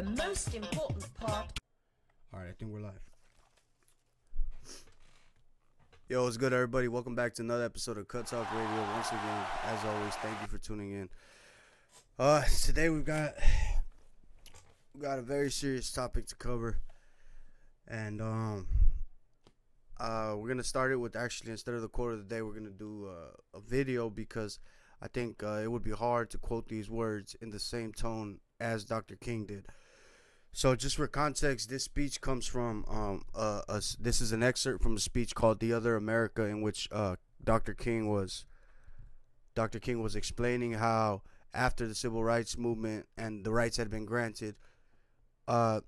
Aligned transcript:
the 0.00 0.10
most 0.10 0.54
important 0.54 1.14
part. 1.14 1.46
All 2.32 2.40
right, 2.40 2.48
I 2.48 2.52
think 2.58 2.72
we're 2.72 2.80
live. 2.80 3.02
Yo, 6.08 6.24
what's 6.24 6.38
good, 6.38 6.54
everybody? 6.54 6.88
Welcome 6.88 7.14
back 7.14 7.34
to 7.34 7.42
another 7.42 7.64
episode 7.64 7.98
of 7.98 8.08
Cut 8.08 8.26
Talk 8.26 8.50
Radio. 8.54 8.82
Once 8.94 9.08
again, 9.08 9.44
as 9.66 9.84
always, 9.84 10.14
thank 10.14 10.40
you 10.40 10.46
for 10.46 10.56
tuning 10.56 10.92
in. 10.92 11.10
Uh, 12.18 12.42
today 12.64 12.88
we've 12.88 13.04
got 13.04 13.34
we've 14.94 15.02
got 15.02 15.18
a 15.18 15.22
very 15.22 15.50
serious 15.50 15.92
topic 15.92 16.26
to 16.28 16.34
cover, 16.34 16.78
and 17.86 18.22
um, 18.22 18.68
uh, 19.98 20.34
we're 20.34 20.48
gonna 20.48 20.64
start 20.64 20.92
it 20.92 20.96
with 20.96 21.14
actually 21.14 21.50
instead 21.50 21.74
of 21.74 21.82
the 21.82 21.88
quote 21.88 22.12
of 22.12 22.26
the 22.26 22.34
day, 22.34 22.40
we're 22.40 22.54
gonna 22.54 22.70
do 22.70 23.06
uh, 23.06 23.58
a 23.58 23.60
video 23.60 24.08
because 24.08 24.60
I 25.02 25.08
think 25.08 25.42
uh, 25.42 25.60
it 25.62 25.70
would 25.70 25.84
be 25.84 25.90
hard 25.90 26.30
to 26.30 26.38
quote 26.38 26.68
these 26.68 26.88
words 26.88 27.36
in 27.42 27.50
the 27.50 27.60
same 27.60 27.92
tone 27.92 28.38
as 28.58 28.86
Dr. 28.86 29.16
King 29.16 29.44
did. 29.44 29.66
So, 30.52 30.74
just 30.74 30.96
for 30.96 31.06
context, 31.06 31.70
this 31.70 31.84
speech 31.84 32.20
comes 32.20 32.46
from 32.46 32.84
um, 32.88 33.22
uh, 33.34 33.62
a, 33.68 33.82
this 34.00 34.20
is 34.20 34.32
an 34.32 34.42
excerpt 34.42 34.82
from 34.82 34.96
a 34.96 35.00
speech 35.00 35.34
called 35.34 35.60
"The 35.60 35.72
Other 35.72 35.96
America," 35.96 36.44
in 36.44 36.60
which 36.60 36.88
uh, 36.90 37.16
Dr. 37.42 37.72
King 37.72 38.08
was 38.08 38.44
Dr. 39.54 39.78
King 39.78 40.02
was 40.02 40.16
explaining 40.16 40.74
how 40.74 41.22
after 41.52 41.86
the 41.86 41.94
civil 41.94 42.22
rights 42.24 42.56
movement 42.56 43.06
and 43.16 43.44
the 43.44 43.52
rights 43.52 43.76
had 43.76 43.90
been 43.90 44.04
granted, 44.04 44.56
uh, 45.48 45.80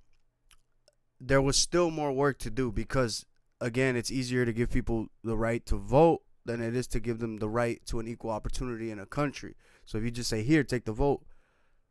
there 1.21 1.43
was 1.43 1.57
still 1.57 1.91
more 1.91 2.13
work 2.13 2.39
to 2.41 2.51
do 2.51 2.73
because, 2.73 3.25
again, 3.61 3.97
it's 3.97 4.11
easier 4.11 4.45
to 4.45 4.53
give 4.53 4.71
people 4.71 5.07
the 5.23 5.37
right 5.37 5.65
to 5.67 5.77
vote 5.77 6.23
than 6.45 6.61
it 6.61 6.75
is 6.75 6.89
to 6.89 7.01
give 7.01 7.21
them 7.21 7.37
the 7.37 7.49
right 7.49 7.81
to 7.87 8.01
an 8.01 8.09
equal 8.09 8.31
opportunity 8.31 8.91
in 8.91 8.99
a 8.99 9.07
country. 9.07 9.55
So 9.85 9.99
if 9.99 10.05
you 10.05 10.11
just 10.11 10.31
say 10.31 10.43
here, 10.43 10.65
take 10.65 10.85
the 10.85 10.93
vote, 10.93 11.25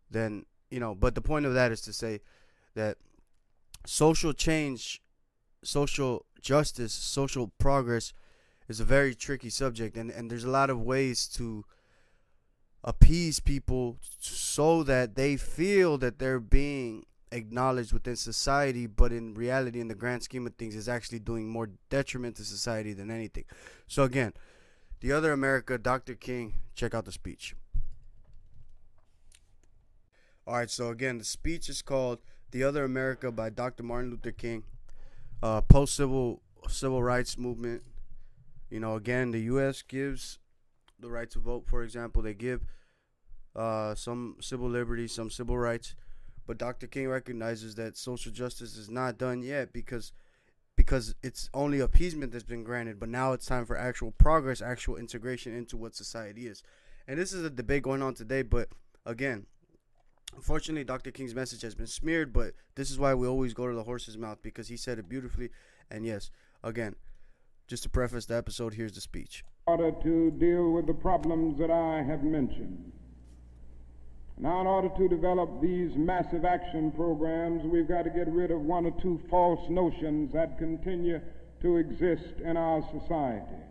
then 0.09 0.45
you 0.69 0.79
know. 0.79 0.93
But 0.93 1.15
the 1.15 1.21
point 1.21 1.45
of 1.45 1.53
that 1.53 1.71
is 1.71 1.81
to 1.81 1.93
say 1.93 2.19
that 2.75 2.97
social 3.85 4.33
change, 4.33 5.01
social 5.63 6.25
justice, 6.41 6.93
social 6.93 7.51
progress 7.57 8.13
is 8.67 8.79
a 8.79 8.85
very 8.85 9.13
tricky 9.13 9.49
subject, 9.49 9.97
and, 9.97 10.09
and 10.09 10.29
there's 10.29 10.43
a 10.43 10.49
lot 10.49 10.69
of 10.69 10.81
ways 10.81 11.27
to 11.27 11.65
appease 12.83 13.39
people 13.39 13.97
so 14.19 14.83
that 14.83 15.15
they 15.15 15.37
feel 15.37 15.97
that 15.97 16.17
they're 16.19 16.39
being 16.39 17.05
acknowledged 17.31 17.93
within 17.93 18.15
society, 18.15 18.87
but 18.87 19.11
in 19.11 19.33
reality, 19.33 19.79
in 19.79 19.87
the 19.87 19.95
grand 19.95 20.23
scheme 20.23 20.47
of 20.47 20.55
things, 20.55 20.75
is 20.75 20.89
actually 20.89 21.19
doing 21.19 21.47
more 21.47 21.69
detriment 21.89 22.35
to 22.35 22.43
society 22.43 22.93
than 22.93 23.09
anything. 23.11 23.45
So, 23.87 24.03
again, 24.03 24.33
the 24.99 25.11
other 25.11 25.31
America, 25.31 25.77
Dr. 25.77 26.15
King, 26.15 26.55
check 26.75 26.93
out 26.93 27.05
the 27.05 27.11
speech. 27.11 27.55
All 30.45 30.55
right, 30.55 30.69
so 30.69 30.89
again, 30.89 31.17
the 31.17 31.23
speech 31.23 31.69
is 31.69 31.81
called 31.81 32.19
"The 32.51 32.63
Other 32.63 32.83
America" 32.83 33.31
by 33.31 33.49
Dr. 33.49 33.83
Martin 33.83 34.11
Luther 34.11 34.31
King. 34.31 34.63
Uh, 35.41 35.61
Post 35.61 35.95
civil 35.95 36.41
civil 36.67 37.01
rights 37.01 37.37
movement. 37.37 37.83
You 38.69 38.79
know, 38.79 38.95
again, 38.95 39.31
the 39.31 39.41
U.S. 39.41 39.81
gives 39.81 40.39
the 40.99 41.09
right 41.09 41.29
to 41.31 41.39
vote. 41.39 41.65
For 41.67 41.83
example, 41.83 42.21
they 42.21 42.33
give 42.33 42.61
uh, 43.55 43.95
some 43.95 44.37
civil 44.39 44.69
liberties, 44.69 45.13
some 45.13 45.29
civil 45.29 45.57
rights, 45.57 45.95
but 46.47 46.57
Dr. 46.57 46.87
King 46.87 47.09
recognizes 47.09 47.75
that 47.75 47.97
social 47.97 48.31
justice 48.31 48.77
is 48.77 48.89
not 48.89 49.17
done 49.17 49.41
yet 49.41 49.73
because 49.73 50.13
because 50.75 51.13
it's 51.21 51.49
only 51.53 51.79
appeasement 51.79 52.31
that's 52.31 52.43
been 52.43 52.63
granted. 52.63 52.99
But 52.99 53.09
now 53.09 53.33
it's 53.33 53.45
time 53.45 53.65
for 53.65 53.77
actual 53.77 54.11
progress, 54.11 54.61
actual 54.61 54.97
integration 54.97 55.55
into 55.55 55.77
what 55.77 55.95
society 55.95 56.47
is. 56.47 56.63
And 57.07 57.19
this 57.19 57.33
is 57.33 57.43
a 57.43 57.49
debate 57.49 57.83
going 57.83 58.01
on 58.01 58.13
today. 58.13 58.41
But 58.41 58.69
again, 59.05 59.45
Unfortunately, 60.35 60.83
Dr. 60.83 61.11
King's 61.11 61.35
message 61.35 61.61
has 61.61 61.75
been 61.75 61.87
smeared, 61.87 62.33
but 62.33 62.53
this 62.75 62.89
is 62.89 62.97
why 62.97 63.13
we 63.13 63.27
always 63.27 63.53
go 63.53 63.67
to 63.67 63.75
the 63.75 63.83
horse's 63.83 64.17
mouth 64.17 64.39
because 64.41 64.69
he 64.69 64.77
said 64.77 64.97
it 64.97 65.09
beautifully. 65.09 65.49
And 65.89 66.05
yes, 66.05 66.31
again, 66.63 66.95
just 67.67 67.83
to 67.83 67.89
preface 67.89 68.25
the 68.25 68.35
episode, 68.35 68.73
here's 68.73 68.93
the 68.93 69.01
speech. 69.01 69.43
In 69.67 69.73
order 69.73 69.91
to 70.03 70.31
deal 70.31 70.71
with 70.71 70.87
the 70.87 70.93
problems 70.93 71.57
that 71.59 71.69
I 71.69 72.01
have 72.03 72.23
mentioned. 72.23 72.91
Now, 74.37 74.61
in 74.61 74.67
order 74.67 74.89
to 74.89 75.07
develop 75.07 75.61
these 75.61 75.95
massive 75.95 76.45
action 76.45 76.91
programs, 76.91 77.63
we've 77.63 77.87
got 77.87 78.03
to 78.03 78.09
get 78.09 78.27
rid 78.27 78.49
of 78.49 78.61
one 78.61 78.87
or 78.87 79.01
two 79.01 79.21
false 79.29 79.69
notions 79.69 80.33
that 80.33 80.57
continue 80.57 81.21
to 81.61 81.77
exist 81.77 82.39
in 82.43 82.57
our 82.57 82.81
society. 82.91 83.61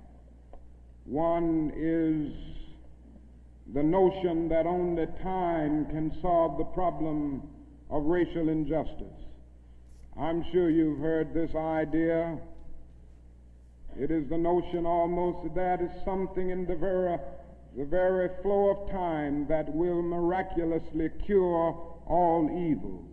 One 1.05 1.73
is 1.75 2.60
the 3.73 3.83
notion 3.83 4.49
that 4.49 4.67
only 4.67 5.07
time 5.23 5.87
can 5.87 6.13
solve 6.21 6.59
the 6.59 6.65
problem 6.65 7.43
of 7.89 8.05
racial 8.05 8.49
injustice. 8.49 9.07
I'm 10.19 10.45
sure 10.51 10.71
you've 10.71 10.99
heard 10.99 11.33
this 11.33 11.55
idea. 11.55 12.39
It 13.97 14.11
is 14.11 14.29
the 14.29 14.39
notion 14.39 14.87
almost 14.87 15.55
that 15.55 15.81
is 15.81 15.91
something 16.05 16.51
in 16.51 16.67
the 16.67 16.75
very, 16.75 17.17
the 17.77 17.85
very 17.85 18.29
flow 18.43 18.71
of 18.71 18.91
time 18.91 19.47
that 19.49 19.73
will 19.73 20.03
miraculously 20.03 21.11
cure 21.25 21.97
all 22.07 22.51
evils. 22.51 23.07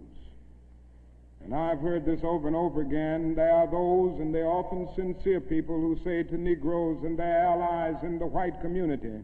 And 1.43 1.53
I've 1.55 1.79
heard 1.79 2.03
this 2.03 2.19
over 2.23 2.47
and 2.47 2.57
over 2.57 2.81
again. 2.81 3.35
There 3.35 3.53
are 3.53 3.67
those, 3.67 4.19
and 4.19 4.33
they're 4.33 4.49
often 4.49 4.89
sincere 4.95 5.39
people, 5.39 5.79
who 5.79 5.97
say 6.03 6.23
to 6.23 6.37
Negroes 6.37 7.03
and 7.03 7.17
their 7.17 7.45
allies 7.45 7.95
in 8.03 8.17
the 8.17 8.25
white 8.25 8.59
community, 8.59 9.21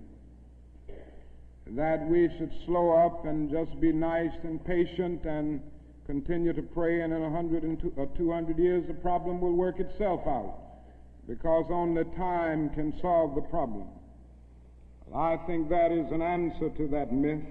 that 1.71 2.05
we 2.07 2.29
should 2.37 2.51
slow 2.65 2.91
up 2.91 3.25
and 3.25 3.49
just 3.49 3.79
be 3.79 3.91
nice 3.91 4.33
and 4.43 4.63
patient 4.65 5.23
and 5.25 5.61
continue 6.05 6.53
to 6.53 6.61
pray, 6.61 7.01
and 7.01 7.13
in 7.13 7.23
a 7.23 7.29
hundred 7.29 7.63
and 7.63 7.79
two, 7.79 7.93
uh, 7.99 8.05
200 8.17 8.57
years 8.59 8.85
the 8.87 8.93
problem 8.93 9.39
will 9.39 9.53
work 9.53 9.79
itself 9.79 10.21
out 10.27 10.59
because 11.27 11.65
only 11.69 12.03
time 12.17 12.69
can 12.71 12.93
solve 13.01 13.35
the 13.35 13.41
problem. 13.41 13.87
I 15.15 15.37
think 15.47 15.69
that 15.69 15.91
is 15.91 16.11
an 16.11 16.21
answer 16.21 16.69
to 16.69 16.87
that 16.89 17.13
myth, 17.13 17.43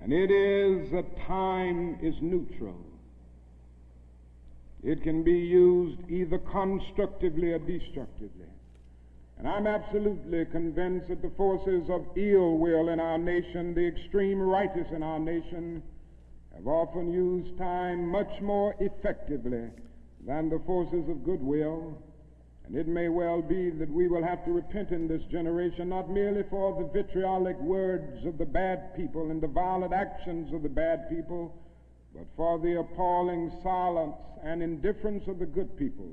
and 0.00 0.12
it 0.12 0.30
is 0.30 0.90
that 0.92 1.04
time 1.26 1.98
is 2.02 2.14
neutral. 2.22 2.76
It 4.82 5.02
can 5.02 5.22
be 5.22 5.32
used 5.32 5.98
either 6.08 6.38
constructively 6.38 7.52
or 7.52 7.58
destructively. 7.58 8.46
And 9.40 9.48
I'm 9.48 9.66
absolutely 9.66 10.44
convinced 10.44 11.08
that 11.08 11.22
the 11.22 11.30
forces 11.30 11.88
of 11.88 12.04
ill 12.14 12.58
will 12.58 12.90
in 12.90 13.00
our 13.00 13.16
nation, 13.16 13.72
the 13.72 13.86
extreme 13.86 14.36
rightists 14.36 14.94
in 14.94 15.02
our 15.02 15.18
nation, 15.18 15.82
have 16.54 16.66
often 16.66 17.10
used 17.10 17.56
time 17.56 18.06
much 18.06 18.30
more 18.42 18.74
effectively 18.80 19.70
than 20.26 20.50
the 20.50 20.60
forces 20.66 21.08
of 21.08 21.24
goodwill. 21.24 21.96
And 22.66 22.76
it 22.76 22.86
may 22.86 23.08
well 23.08 23.40
be 23.40 23.70
that 23.70 23.88
we 23.88 24.08
will 24.08 24.22
have 24.22 24.44
to 24.44 24.52
repent 24.52 24.90
in 24.90 25.08
this 25.08 25.22
generation, 25.30 25.88
not 25.88 26.10
merely 26.10 26.42
for 26.50 26.78
the 26.78 27.02
vitriolic 27.02 27.58
words 27.60 28.26
of 28.26 28.36
the 28.36 28.44
bad 28.44 28.94
people 28.94 29.30
and 29.30 29.40
the 29.40 29.48
violent 29.48 29.94
actions 29.94 30.52
of 30.52 30.62
the 30.62 30.68
bad 30.68 31.08
people, 31.08 31.56
but 32.14 32.26
for 32.36 32.58
the 32.58 32.78
appalling 32.78 33.50
silence 33.62 34.16
and 34.44 34.62
indifference 34.62 35.26
of 35.28 35.38
the 35.38 35.46
good 35.46 35.78
people 35.78 36.12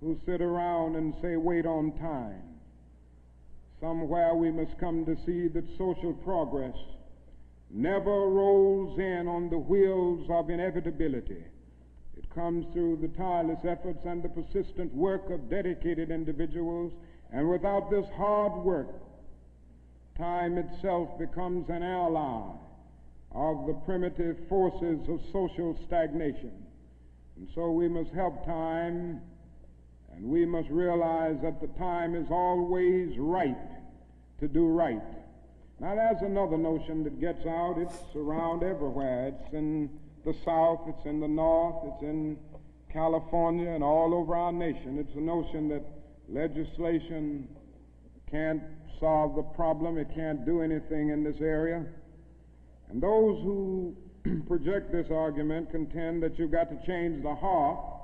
who 0.00 0.18
sit 0.26 0.40
around 0.42 0.96
and 0.96 1.14
say, 1.22 1.36
wait 1.36 1.66
on 1.66 1.92
time. 1.98 2.42
Somewhere 3.80 4.34
we 4.34 4.50
must 4.50 4.78
come 4.78 5.04
to 5.06 5.16
see 5.26 5.48
that 5.48 5.64
social 5.76 6.12
progress 6.12 6.76
never 7.70 8.28
rolls 8.28 8.98
in 8.98 9.26
on 9.28 9.50
the 9.50 9.58
wheels 9.58 10.26
of 10.30 10.50
inevitability. 10.50 11.44
It 12.16 12.34
comes 12.34 12.66
through 12.72 12.98
the 13.02 13.08
tireless 13.08 13.58
efforts 13.64 14.04
and 14.04 14.22
the 14.22 14.28
persistent 14.28 14.94
work 14.94 15.30
of 15.30 15.50
dedicated 15.50 16.10
individuals, 16.10 16.92
and 17.32 17.48
without 17.48 17.90
this 17.90 18.06
hard 18.16 18.64
work, 18.64 18.88
time 20.16 20.56
itself 20.56 21.18
becomes 21.18 21.68
an 21.68 21.82
ally 21.82 22.52
of 23.32 23.66
the 23.66 23.74
primitive 23.84 24.36
forces 24.48 25.06
of 25.08 25.20
social 25.32 25.78
stagnation. 25.86 26.52
And 27.36 27.48
so 27.54 27.70
we 27.70 27.88
must 27.88 28.10
help 28.12 28.46
time, 28.46 29.20
and 30.16 30.24
we 30.24 30.46
must 30.46 30.68
realize 30.70 31.36
that 31.42 31.60
the 31.60 31.68
time 31.78 32.14
is 32.14 32.26
always 32.30 33.16
right 33.18 33.56
to 34.40 34.48
do 34.48 34.66
right. 34.66 35.02
Now, 35.78 35.94
there's 35.94 36.22
another 36.22 36.56
notion 36.56 37.04
that 37.04 37.20
gets 37.20 37.44
out. 37.46 37.76
It's 37.78 38.16
around 38.16 38.62
everywhere. 38.62 39.28
It's 39.28 39.52
in 39.52 39.90
the 40.24 40.34
South, 40.44 40.80
it's 40.88 41.04
in 41.04 41.20
the 41.20 41.28
North, 41.28 41.76
it's 41.84 42.02
in 42.02 42.38
California, 42.90 43.70
and 43.70 43.84
all 43.84 44.14
over 44.14 44.34
our 44.34 44.52
nation. 44.52 44.98
It's 44.98 45.14
a 45.16 45.20
notion 45.20 45.68
that 45.68 45.84
legislation 46.28 47.46
can't 48.30 48.62
solve 48.98 49.36
the 49.36 49.42
problem, 49.42 49.98
it 49.98 50.08
can't 50.14 50.44
do 50.46 50.62
anything 50.62 51.10
in 51.10 51.22
this 51.22 51.40
area. 51.40 51.84
And 52.90 53.02
those 53.02 53.40
who 53.42 53.94
project 54.48 54.90
this 54.90 55.08
argument 55.10 55.70
contend 55.70 56.22
that 56.22 56.38
you've 56.38 56.50
got 56.50 56.70
to 56.70 56.86
change 56.86 57.22
the 57.22 57.34
heart 57.34 57.95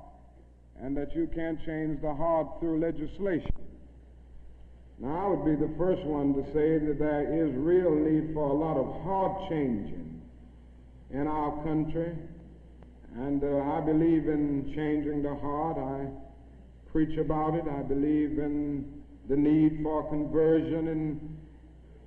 and 0.83 0.97
that 0.97 1.15
you 1.15 1.29
can't 1.35 1.59
change 1.65 2.01
the 2.03 2.13
heart 2.13 2.49
through 2.61 2.81
legislation. 2.81 3.53
Now, 4.99 5.27
I 5.27 5.29
would 5.31 5.45
be 5.45 5.67
the 5.67 5.73
first 5.79 6.03
one 6.03 6.35
to 6.35 6.43
say 6.53 6.79
that 6.79 6.99
there 6.99 7.47
is 7.47 7.55
real 7.57 7.95
need 7.95 8.35
for 8.35 8.51
a 8.51 8.53
lot 8.53 8.77
of 8.77 9.03
heart 9.03 9.49
changing 9.49 10.21
in 11.11 11.27
our 11.27 11.63
country 11.65 12.15
And 13.17 13.45
uh, 13.45 13.59
I 13.77 13.81
believe 13.81 14.27
in 14.29 14.73
changing 14.75 15.23
the 15.23 15.35
heart. 15.35 15.77
I 15.77 16.09
preach 16.91 17.19
about 17.19 17.55
it. 17.55 17.65
I 17.69 17.83
believe 17.83 18.39
in 18.39 19.03
the 19.29 19.37
need 19.37 19.81
for 19.83 20.09
conversion 20.09 20.89
in 20.89 21.37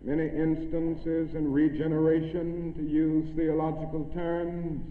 many 0.04 0.26
instances 0.26 1.36
and 1.36 1.54
regeneration, 1.54 2.74
to 2.76 2.84
use 2.84 3.36
theological 3.36 4.10
terms. 4.16 4.82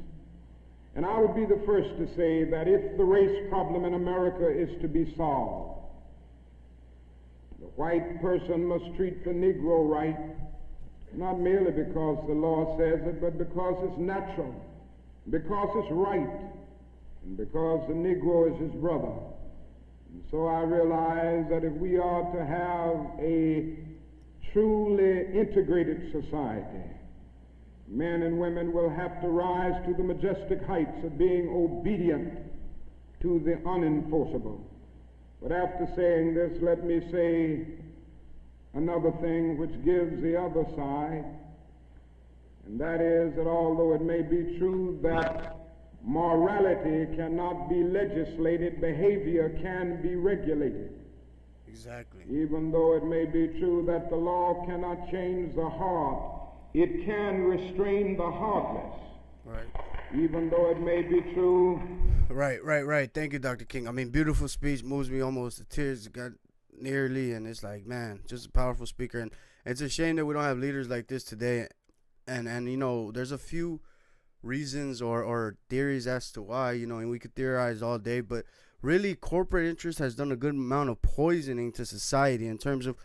And 0.96 1.05
I 1.05 1.19
would 1.19 1.35
be 1.35 1.44
the 1.44 1.61
first 1.67 1.88
to 1.99 2.06
say 2.17 2.44
that 2.50 2.69
if 2.69 2.96
the 2.96 3.05
race 3.05 3.49
problem 3.49 3.85
in 3.85 3.94
America 3.94 4.49
is 4.49 4.69
to 4.81 4.88
be 4.88 5.12
solved, 5.17 5.82
the 7.61 7.67
white 7.76 8.20
person 8.20 8.64
must 8.64 8.85
treat 8.96 9.25
the 9.25 9.31
Negro 9.31 9.88
right, 9.88 10.17
not 11.12 11.41
merely 11.41 11.73
because 11.73 12.25
the 12.29 12.35
law 12.35 12.79
says 12.79 13.00
it, 13.06 13.20
but 13.20 13.38
because 13.38 13.75
it's 13.88 13.99
natural, 13.99 14.55
because 15.31 15.69
it's 15.75 15.93
right, 15.93 16.41
and 17.25 17.37
because 17.37 17.88
the 17.88 17.94
Negro 17.94 18.55
is 18.55 18.61
his 18.61 18.81
brother. 18.81 19.14
And 20.12 20.23
so 20.31 20.47
I 20.47 20.61
realize 20.61 21.47
that 21.50 21.64
if 21.64 21.73
we 21.73 21.99
are 21.99 22.23
to 22.32 22.47
have 22.47 23.19
a 23.19 23.79
truly 24.52 25.26
integrated 25.37 26.12
society, 26.12 26.87
men 27.94 28.23
and 28.23 28.38
women 28.38 28.73
will 28.73 28.91
have 28.91 29.20
to 29.20 29.29
rise 29.29 29.81
to 29.87 29.94
the 29.94 30.02
majestic 30.02 30.61
heights 30.67 31.05
of 31.05 31.17
being 31.17 31.49
obedient 31.49 32.38
to 33.20 33.41
the 33.44 33.52
unenforceable. 33.69 34.61
But 35.41 35.52
after 35.52 35.87
saying 35.94 36.35
this, 36.35 36.61
let 36.61 36.85
me 36.85 37.00
say 37.12 37.67
another 38.75 39.12
thing 39.23 39.56
which 39.58 39.73
gives 39.85 40.20
the 40.23 40.37
other 40.37 40.64
side, 40.75 41.25
and 42.67 42.81
that 42.81 43.00
is 43.00 43.37
that 43.37 43.46
although 43.46 43.94
it 43.94 44.02
may 44.02 44.23
be 44.23 44.58
true 44.58 44.99
that 45.02 45.56
morality 46.02 47.14
cannot 47.14 47.69
be 47.69 47.85
legislated, 47.85 48.81
behavior 48.81 49.56
can 49.62 50.02
be 50.02 50.17
regulated. 50.17 50.93
Exactly. 51.69 52.25
Even 52.31 52.73
though 52.73 52.97
it 52.97 53.05
may 53.05 53.25
be 53.25 53.58
true 53.58 53.85
that 53.87 54.11
the 54.11 54.17
law 54.17 54.64
cannot 54.67 55.11
change 55.11 55.55
the 55.55 55.69
heart, 55.69 56.44
it 56.75 57.05
can 57.05 57.44
restrain 57.44 58.17
the 58.17 58.29
heartless. 58.31 59.00
Right. 59.44 59.69
Even 60.12 60.50
though 60.50 60.71
it 60.71 60.81
may 60.81 61.03
be 61.03 61.21
true. 61.32 61.81
Right, 62.29 62.62
right, 62.65 62.85
right. 62.85 63.12
Thank 63.12 63.32
you, 63.32 63.38
Dr. 63.38 63.65
King. 63.65 63.87
I 63.87 63.93
mean, 63.93 64.09
beautiful 64.09 64.49
speech 64.49 64.82
moves 64.82 65.09
me 65.09 65.21
almost 65.21 65.59
to 65.59 65.65
tears. 65.65 66.09
Got 66.09 66.32
nearly, 66.76 67.32
and 67.32 67.47
it's 67.47 67.62
like, 67.62 67.87
man, 67.87 68.21
just 68.26 68.47
a 68.47 68.50
powerful 68.50 68.87
speaker. 68.87 69.21
And 69.21 69.31
it's 69.65 69.81
a 69.81 69.88
shame 69.88 70.17
that 70.17 70.26
we 70.26 70.35
don't 70.35 70.43
have 70.43 70.59
leaders 70.59 70.88
like 70.88 71.06
this 71.06 71.23
today. 71.23 71.69
And 72.26 72.49
and 72.49 72.69
you 72.69 72.76
know, 72.76 73.12
there's 73.12 73.32
a 73.32 73.38
few 73.38 73.81
reasons 74.43 75.00
or 75.00 75.23
or 75.23 75.56
theories 75.69 76.06
as 76.06 76.32
to 76.32 76.43
why. 76.43 76.73
You 76.73 76.87
know, 76.87 76.99
and 76.99 77.11
we 77.11 77.21
could 77.21 77.35
theorize 77.35 77.82
all 77.82 77.99
day, 77.99 78.21
but 78.21 78.47
really, 78.82 79.15
corporate 79.15 79.69
interest 79.69 79.99
has 80.00 80.17
done 80.17 80.32
a 80.32 80.37
good 80.37 80.55
amount 80.55 80.91
of 80.91 81.03
poisoning 81.03 81.71
to 81.73 81.87
society 81.87 82.49
in 82.49 82.59
terms 82.59 82.87
of 82.87 82.97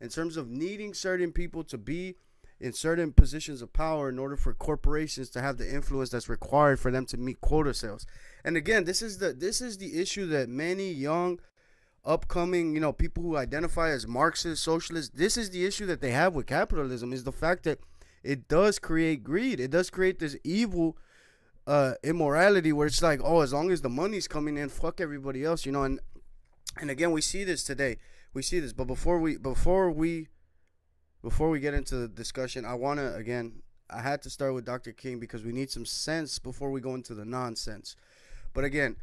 in 0.00 0.10
terms 0.10 0.36
of 0.36 0.48
needing 0.48 0.94
certain 0.94 1.32
people 1.32 1.64
to 1.64 1.78
be 1.78 2.16
in 2.58 2.72
certain 2.72 3.12
positions 3.12 3.60
of 3.60 3.72
power 3.72 4.08
in 4.08 4.18
order 4.18 4.36
for 4.36 4.54
corporations 4.54 5.28
to 5.30 5.42
have 5.42 5.58
the 5.58 5.74
influence 5.74 6.10
that's 6.10 6.28
required 6.28 6.80
for 6.80 6.90
them 6.90 7.04
to 7.06 7.16
meet 7.16 7.40
quota 7.40 7.74
sales. 7.74 8.06
And 8.44 8.56
again, 8.56 8.84
this 8.84 9.02
is 9.02 9.18
the 9.18 9.32
this 9.32 9.60
is 9.60 9.78
the 9.78 10.00
issue 10.00 10.26
that 10.26 10.48
many 10.48 10.90
young 10.90 11.40
upcoming, 12.04 12.74
you 12.74 12.80
know, 12.80 12.92
people 12.92 13.22
who 13.22 13.36
identify 13.36 13.90
as 13.90 14.06
Marxist, 14.06 14.62
socialists, 14.62 15.12
this 15.14 15.36
is 15.36 15.50
the 15.50 15.66
issue 15.66 15.86
that 15.86 16.00
they 16.00 16.12
have 16.12 16.34
with 16.34 16.46
capitalism 16.46 17.12
is 17.12 17.24
the 17.24 17.32
fact 17.32 17.64
that 17.64 17.80
it 18.22 18.48
does 18.48 18.78
create 18.78 19.22
greed. 19.22 19.60
It 19.60 19.70
does 19.70 19.90
create 19.90 20.18
this 20.18 20.36
evil 20.44 20.96
uh 21.66 21.94
immorality 22.04 22.72
where 22.72 22.86
it's 22.86 23.02
like, 23.02 23.20
oh, 23.22 23.40
as 23.40 23.52
long 23.52 23.70
as 23.70 23.82
the 23.82 23.88
money's 23.90 24.28
coming 24.28 24.56
in, 24.56 24.68
fuck 24.68 25.00
everybody 25.00 25.44
else, 25.44 25.66
you 25.66 25.72
know, 25.72 25.82
and 25.82 26.00
and 26.78 26.90
again, 26.90 27.10
we 27.10 27.20
see 27.20 27.44
this 27.44 27.64
today. 27.64 27.96
We 28.32 28.42
see 28.42 28.60
this, 28.60 28.72
but 28.72 28.86
before 28.86 29.18
we 29.18 29.36
before 29.36 29.90
we 29.90 30.28
before 31.26 31.50
we 31.50 31.58
get 31.58 31.74
into 31.74 31.96
the 31.96 32.06
discussion, 32.06 32.64
I 32.64 32.74
want 32.74 33.00
to 33.00 33.12
again, 33.16 33.60
I 33.90 34.00
had 34.00 34.22
to 34.22 34.30
start 34.30 34.54
with 34.54 34.64
Dr. 34.64 34.92
King 34.92 35.18
because 35.18 35.42
we 35.42 35.50
need 35.50 35.72
some 35.72 35.84
sense 35.84 36.38
before 36.38 36.70
we 36.70 36.80
go 36.80 36.94
into 36.94 37.14
the 37.14 37.24
nonsense. 37.24 37.96
But 38.54 38.62
again, 38.62 38.94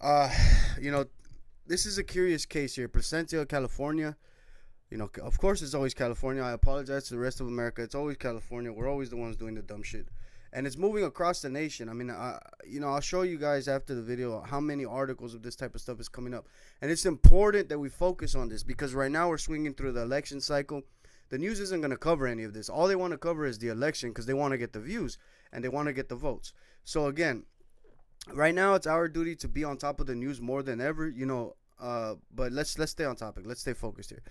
uh, 0.00 0.28
you 0.80 0.90
know, 0.90 1.04
this 1.64 1.86
is 1.86 1.96
a 1.98 2.02
curious 2.02 2.44
case 2.44 2.74
here. 2.74 2.88
Placentia, 2.88 3.46
California. 3.46 4.16
You 4.90 4.98
know, 4.98 5.08
of 5.22 5.38
course, 5.38 5.62
it's 5.62 5.74
always 5.74 5.94
California. 5.94 6.42
I 6.42 6.50
apologize 6.50 7.04
to 7.04 7.14
the 7.14 7.20
rest 7.20 7.40
of 7.40 7.46
America. 7.46 7.84
It's 7.84 7.94
always 7.94 8.16
California. 8.16 8.72
We're 8.72 8.90
always 8.90 9.10
the 9.10 9.16
ones 9.16 9.36
doing 9.36 9.54
the 9.54 9.62
dumb 9.62 9.84
shit, 9.84 10.08
and 10.52 10.66
it's 10.66 10.76
moving 10.76 11.04
across 11.04 11.40
the 11.40 11.48
nation. 11.48 11.88
I 11.88 11.92
mean, 11.92 12.12
you 12.66 12.80
know, 12.80 12.88
I'll 12.88 13.00
show 13.00 13.22
you 13.22 13.38
guys 13.38 13.68
after 13.68 13.94
the 13.94 14.02
video 14.02 14.40
how 14.40 14.58
many 14.58 14.84
articles 14.84 15.34
of 15.34 15.42
this 15.42 15.54
type 15.54 15.76
of 15.76 15.80
stuff 15.80 16.00
is 16.00 16.08
coming 16.08 16.34
up, 16.34 16.48
and 16.82 16.90
it's 16.90 17.06
important 17.06 17.68
that 17.68 17.78
we 17.78 17.90
focus 17.90 18.34
on 18.34 18.48
this 18.48 18.64
because 18.64 18.92
right 18.92 19.10
now 19.10 19.28
we're 19.28 19.38
swinging 19.38 19.72
through 19.72 19.92
the 19.92 20.02
election 20.02 20.40
cycle 20.40 20.82
the 21.28 21.38
news 21.38 21.60
isn't 21.60 21.80
going 21.80 21.90
to 21.90 21.96
cover 21.96 22.26
any 22.26 22.44
of 22.44 22.52
this. 22.52 22.68
All 22.68 22.86
they 22.86 22.96
want 22.96 23.12
to 23.12 23.18
cover 23.18 23.46
is 23.46 23.58
the 23.58 23.68
election 23.68 24.10
because 24.10 24.26
they 24.26 24.34
want 24.34 24.52
to 24.52 24.58
get 24.58 24.72
the 24.72 24.80
views 24.80 25.18
and 25.52 25.62
they 25.62 25.68
want 25.68 25.86
to 25.86 25.92
get 25.92 26.08
the 26.08 26.16
votes. 26.16 26.52
So 26.84 27.06
again, 27.06 27.44
right 28.32 28.54
now 28.54 28.74
it's 28.74 28.86
our 28.86 29.08
duty 29.08 29.34
to 29.36 29.48
be 29.48 29.64
on 29.64 29.76
top 29.76 30.00
of 30.00 30.06
the 30.06 30.14
news 30.14 30.40
more 30.40 30.62
than 30.62 30.80
ever. 30.80 31.08
You 31.08 31.26
know, 31.26 31.56
uh, 31.80 32.14
but 32.34 32.52
let's 32.52 32.78
let's 32.78 32.92
stay 32.92 33.04
on 33.04 33.16
topic. 33.16 33.44
Let's 33.46 33.60
stay 33.60 33.74
focused 33.74 34.10
here. 34.10 34.22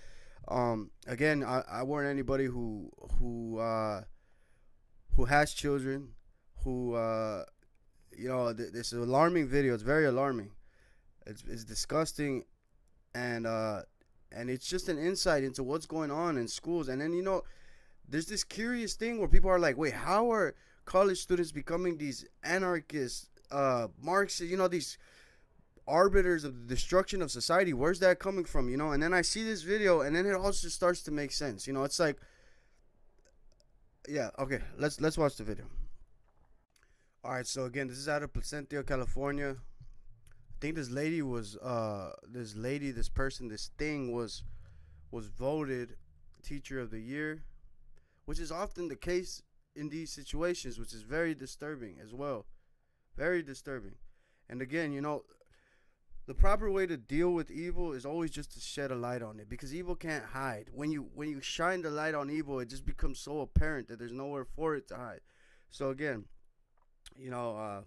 Um, 0.48 0.92
again, 1.08 1.44
I, 1.44 1.62
I 1.70 1.84
warn 1.84 2.06
anybody 2.06 2.46
who 2.46 2.90
who 3.20 3.60
uh, 3.60 4.04
who 5.16 5.26
has 5.26 5.54
children, 5.54 6.10
who 6.64 6.94
uh, 6.94 7.46
you 8.18 8.28
know, 8.28 8.54
th- 8.54 8.72
this 8.72 8.94
is 8.94 9.00
alarming 9.00 9.48
video. 9.48 9.74
It's 9.74 9.84
very 9.84 10.06
alarming. 10.06 10.52
It's 11.26 11.44
it's 11.44 11.64
disgusting, 11.64 12.44
and 13.14 13.48
uh, 13.48 13.82
and 14.36 14.50
it's 14.50 14.68
just 14.68 14.90
an 14.90 14.98
insight 15.00 15.44
into 15.44 15.64
what's 15.64 15.86
going 15.86 16.12
on 16.12 16.38
in 16.38 16.48
schools. 16.48 16.90
And 16.90 17.02
then 17.02 17.14
you 17.14 17.24
know, 17.24 17.44
there's 18.08 18.28
this 18.28 18.44
curious 18.44 18.94
thing 18.96 19.20
where 19.20 19.28
people 19.28 19.50
are 19.50 19.60
like, 19.60 19.78
"Wait, 19.78 19.94
how 19.94 20.32
are 20.32 20.54
college 20.86 21.20
students 21.20 21.52
becoming 21.52 21.98
these 21.98 22.26
anarchists, 22.44 23.30
uh, 23.52 23.88
Marxists? 24.02 24.42
You 24.52 24.58
know, 24.58 24.68
these 24.68 24.98
arbiters 25.88 26.44
of 26.44 26.68
the 26.68 26.76
destruction 26.76 27.22
of 27.22 27.32
society? 27.32 27.74
Where's 27.74 28.00
that 28.00 28.20
coming 28.20 28.46
from? 28.46 28.70
You 28.70 28.78
know?" 28.78 28.92
And 28.92 29.02
then 29.02 29.14
I 29.14 29.22
see 29.22 29.44
this 29.44 29.64
video, 29.64 30.02
and 30.02 30.16
then 30.16 30.26
it 30.26 30.34
all 30.34 30.52
just 30.52 30.76
starts 30.76 31.02
to 31.04 31.12
make 31.12 31.32
sense. 31.32 31.66
You 31.66 31.74
know, 31.74 31.84
it's 31.84 32.00
like, 32.00 32.18
yeah, 34.08 34.30
okay, 34.38 34.60
let's 34.78 35.00
let's 35.02 35.18
watch 35.18 35.38
the 35.38 35.44
video. 35.44 35.66
All 37.24 37.32
right, 37.32 37.48
so 37.48 37.66
again, 37.66 37.88
this 37.88 37.98
is 37.98 38.08
out 38.08 38.22
of 38.22 38.32
Placentia, 38.34 38.84
California. 38.84 39.56
I 40.56 40.58
think 40.62 40.76
this 40.76 40.90
lady 40.90 41.22
was 41.22 41.58
uh 41.58 42.14
this 42.28 42.56
lady 42.56 42.92
this 42.92 43.10
person 43.10 43.50
this 43.50 43.72
thing 43.78 44.14
was 44.14 44.44
was 45.12 45.28
voted 45.28 45.98
teacher 46.44 46.80
of 46.80 46.92
the 46.92 47.00
year 47.00 47.44
which 48.24 48.40
is 48.40 48.52
often 48.52 48.88
the 48.88 48.96
case 48.96 49.42
in 49.76 49.90
these 49.90 50.12
situations 50.12 50.80
which 50.80 50.94
is 50.94 51.02
very 51.02 51.36
disturbing 51.36 51.98
as 52.02 52.14
well. 52.14 52.46
Very 53.18 53.44
disturbing. 53.44 53.96
And 54.48 54.62
again 54.62 54.94
you 54.94 55.02
know 55.02 55.24
the 56.26 56.34
proper 56.34 56.72
way 56.72 56.88
to 56.88 56.98
deal 56.98 57.32
with 57.32 57.52
evil 57.52 57.92
is 57.92 58.06
always 58.06 58.32
just 58.32 58.54
to 58.54 58.60
shed 58.60 58.92
a 58.92 58.96
light 58.96 59.22
on 59.22 59.40
it 59.40 59.50
because 59.50 59.76
evil 59.76 59.96
can't 59.96 60.24
hide. 60.24 60.70
When 60.74 60.90
you 60.90 61.10
when 61.14 61.30
you 61.30 61.42
shine 61.42 61.82
the 61.82 61.92
light 61.92 62.16
on 62.16 62.30
evil 62.30 62.60
it 62.62 62.70
just 62.70 62.86
becomes 62.86 63.20
so 63.20 63.42
apparent 63.42 63.90
that 63.90 64.00
there's 64.00 64.14
nowhere 64.14 64.46
for 64.46 64.76
it 64.76 64.88
to 64.88 64.96
hide. 64.96 65.22
So 65.70 65.90
again 65.90 66.26
you 67.18 67.30
know 67.30 67.58
uh 67.58 67.82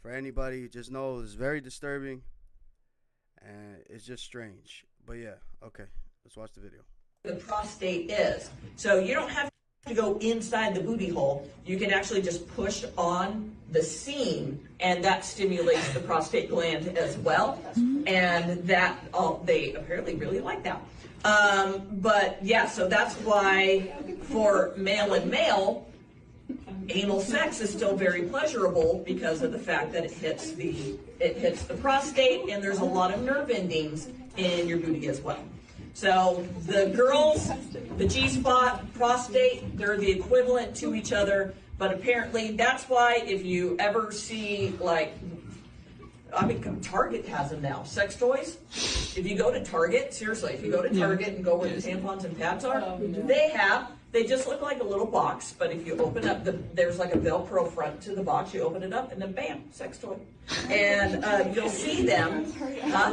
for 0.00 0.10
anybody. 0.10 0.68
Just 0.68 0.90
know 0.90 1.20
it's 1.20 1.34
very 1.34 1.60
disturbing 1.60 2.22
and 3.42 3.76
it's 3.88 4.04
just 4.04 4.24
strange. 4.24 4.84
But 5.06 5.14
yeah, 5.14 5.34
okay, 5.64 5.84
let's 6.24 6.36
watch 6.36 6.52
the 6.52 6.60
video. 6.60 6.80
The 7.24 7.34
prostate 7.34 8.10
is. 8.10 8.50
So 8.76 8.98
you 8.98 9.14
don't 9.14 9.30
have 9.30 9.50
to 9.86 9.94
go 9.94 10.18
inside 10.18 10.74
the 10.74 10.80
booty 10.80 11.08
hole. 11.08 11.48
You 11.64 11.78
can 11.78 11.92
actually 11.92 12.22
just 12.22 12.46
push 12.54 12.84
on 12.96 13.56
the 13.70 13.82
seam, 13.82 14.66
and 14.80 15.04
that 15.04 15.24
stimulates 15.24 15.92
the 15.92 16.00
prostate 16.00 16.50
gland 16.50 16.96
as 16.96 17.16
well. 17.18 17.60
And 18.06 18.66
that, 18.66 18.98
oh, 19.12 19.40
they 19.44 19.74
apparently 19.74 20.14
really 20.14 20.40
like 20.40 20.62
that. 20.64 20.80
Um, 21.24 21.82
but 22.00 22.38
yeah, 22.42 22.66
so 22.66 22.88
that's 22.88 23.14
why 23.16 23.92
for 24.22 24.72
male 24.76 25.14
and 25.14 25.30
male, 25.30 25.86
anal 26.90 27.20
sex 27.20 27.60
is 27.60 27.70
still 27.70 27.96
very 27.96 28.22
pleasurable 28.22 29.02
because 29.04 29.42
of 29.42 29.52
the 29.52 29.58
fact 29.58 29.92
that 29.92 30.04
it 30.04 30.10
hits 30.10 30.52
the 30.52 30.98
it 31.20 31.36
hits 31.36 31.62
the 31.64 31.74
prostate 31.74 32.48
and 32.48 32.62
there's 32.62 32.78
a 32.78 32.84
lot 32.84 33.12
of 33.12 33.22
nerve 33.22 33.50
endings 33.50 34.08
in 34.36 34.68
your 34.68 34.78
booty 34.78 35.08
as 35.08 35.20
well. 35.20 35.42
So 35.94 36.46
the 36.66 36.92
girls, 36.94 37.50
the 37.96 38.06
G 38.06 38.28
spot, 38.28 38.92
prostate, 38.94 39.76
they're 39.76 39.96
the 39.96 40.10
equivalent 40.10 40.76
to 40.76 40.94
each 40.94 41.12
other. 41.12 41.54
But 41.76 41.92
apparently, 41.92 42.52
that's 42.52 42.84
why 42.84 43.22
if 43.24 43.44
you 43.44 43.76
ever 43.78 44.12
see 44.12 44.74
like, 44.80 45.12
I 46.32 46.46
mean, 46.46 46.80
Target 46.82 47.26
has 47.26 47.50
them 47.50 47.62
now. 47.62 47.82
Sex 47.82 48.16
toys. 48.16 48.58
If 49.16 49.26
you 49.26 49.36
go 49.36 49.52
to 49.52 49.64
Target, 49.64 50.14
seriously, 50.14 50.54
if 50.54 50.62
you 50.64 50.70
go 50.70 50.82
to 50.82 50.88
mm-hmm. 50.88 51.00
Target 51.00 51.28
and 51.34 51.44
go 51.44 51.56
where 51.56 51.68
the 51.68 51.82
tampons 51.82 52.24
and 52.24 52.36
pads 52.38 52.64
are, 52.64 52.80
oh, 52.80 52.98
they 53.00 53.50
have 53.50 53.90
They 54.10 54.24
just 54.24 54.48
look 54.48 54.62
like 54.62 54.80
a 54.80 54.84
little 54.84 55.06
box, 55.06 55.54
but 55.58 55.70
if 55.70 55.86
you 55.86 55.96
open 55.98 56.26
up 56.26 56.44
the, 56.44 56.52
there's 56.72 56.98
like 56.98 57.14
a 57.14 57.18
Velcro 57.18 57.70
front 57.70 58.00
to 58.02 58.14
the 58.14 58.22
box. 58.22 58.54
You 58.54 58.62
open 58.62 58.82
it 58.82 58.92
up, 58.92 59.12
and 59.12 59.20
then 59.20 59.32
bam, 59.32 59.64
sex 59.70 59.98
toy. 59.98 60.16
And 60.70 61.24
uh, 61.24 61.44
you'll 61.52 61.68
see 61.68 62.06
them. 62.06 62.50
Huh? 62.84 63.12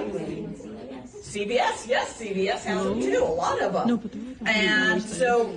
CVS, 1.05 1.87
yes, 1.87 2.17
CVS 2.19 2.63
has 2.63 2.83
them 2.83 3.01
too. 3.01 3.21
A 3.21 3.25
lot 3.25 3.61
of 3.61 3.73
them. 3.73 4.37
And 4.45 5.01
so 5.01 5.53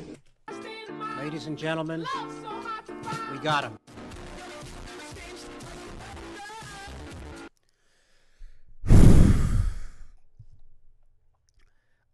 Ladies 1.19 1.47
and 1.47 1.59
gentlemen, 1.59 2.07
we 3.33 3.39
got 3.41 3.63
them. 3.63 3.79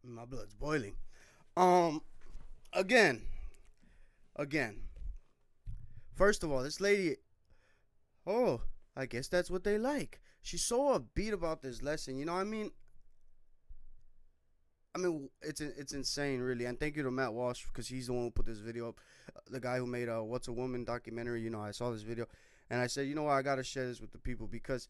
My 0.03 0.25
blood's 0.25 0.55
boiling. 0.55 0.95
Um, 1.57 2.03
again, 2.75 3.23
again. 4.37 4.81
First 6.15 6.43
of 6.43 6.51
all, 6.51 6.63
this 6.63 6.81
lady. 6.81 7.17
Oh, 8.27 8.61
I 8.97 9.07
guess 9.07 9.29
that's 9.29 9.51
what 9.51 9.65
they 9.65 9.79
like. 9.79 10.21
She's 10.43 10.63
so 10.65 10.99
upbeat 10.99 11.33
about 11.33 11.63
this 11.63 11.83
lesson. 11.83 12.19
You 12.19 12.27
know, 12.27 12.35
I 12.35 12.45
mean, 12.45 12.71
I 14.95 14.99
mean, 14.99 15.29
it's 15.43 15.61
it's 15.61 15.93
insane, 15.93 16.41
really. 16.41 16.67
And 16.67 16.79
thank 16.79 16.97
you 16.97 17.03
to 17.03 17.11
Matt 17.11 17.33
Walsh 17.33 17.65
because 17.67 17.89
he's 17.89 18.07
the 18.07 18.13
one 18.13 18.25
who 18.25 18.31
put 18.31 18.47
this 18.47 18.59
video 18.59 18.89
up. 18.91 19.01
The 19.51 19.59
guy 19.59 19.79
who 19.79 19.87
made 19.87 20.09
a 20.09 20.23
"What's 20.23 20.47
a 20.49 20.53
Woman" 20.53 20.85
documentary. 20.85 21.43
You 21.43 21.51
know, 21.51 21.61
I 21.61 21.73
saw 21.73 21.91
this 21.91 22.03
video, 22.03 22.27
and 22.71 22.81
I 22.81 22.87
said, 22.87 23.09
you 23.09 23.15
know 23.17 23.25
what, 23.25 23.33
I 23.33 23.43
gotta 23.43 23.65
share 23.65 23.87
this 23.87 24.01
with 24.01 24.13
the 24.13 24.19
people 24.19 24.47
because 24.47 24.89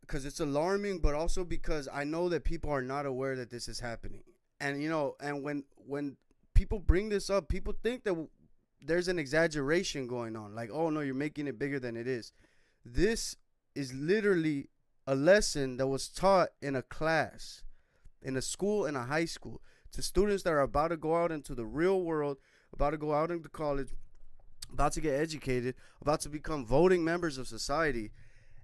because 0.00 0.24
it's 0.24 0.40
alarming, 0.40 0.98
but 1.00 1.14
also 1.14 1.44
because 1.44 1.88
I 1.92 2.04
know 2.04 2.28
that 2.28 2.44
people 2.44 2.70
are 2.70 2.82
not 2.82 3.06
aware 3.06 3.36
that 3.36 3.50
this 3.50 3.68
is 3.68 3.80
happening. 3.80 4.22
And 4.60 4.82
you 4.82 4.88
know, 4.88 5.16
and 5.20 5.42
when 5.42 5.64
when 5.76 6.16
people 6.56 6.80
bring 6.80 7.08
this 7.08 7.30
up, 7.30 7.48
people 7.48 7.74
think 7.82 8.02
that 8.04 8.28
there's 8.80 9.08
an 9.08 9.18
exaggeration 9.18 10.06
going 10.06 10.34
on. 10.34 10.54
Like, 10.54 10.70
oh 10.72 10.90
no, 10.90 11.00
you're 11.00 11.14
making 11.14 11.46
it 11.46 11.58
bigger 11.58 11.78
than 11.78 11.96
it 11.96 12.08
is. 12.08 12.32
This 12.84 13.36
is 13.74 13.94
literally 13.94 14.68
a 15.06 15.14
lesson 15.14 15.76
that 15.76 15.86
was 15.86 16.08
taught 16.08 16.48
in 16.60 16.74
a 16.74 16.82
class, 16.82 17.62
in 18.22 18.36
a 18.36 18.42
school, 18.42 18.86
in 18.86 18.96
a 18.96 19.04
high 19.04 19.26
school, 19.26 19.60
to 19.92 20.02
students 20.02 20.42
that 20.42 20.52
are 20.52 20.60
about 20.60 20.88
to 20.88 20.96
go 20.96 21.14
out 21.14 21.30
into 21.30 21.54
the 21.54 21.64
real 21.64 22.02
world, 22.02 22.38
about 22.72 22.90
to 22.90 22.96
go 22.96 23.14
out 23.14 23.30
into 23.30 23.48
college, 23.48 23.88
about 24.72 24.92
to 24.92 25.00
get 25.00 25.14
educated, 25.14 25.76
about 26.00 26.20
to 26.22 26.28
become 26.28 26.66
voting 26.66 27.04
members 27.04 27.38
of 27.38 27.46
society 27.46 28.10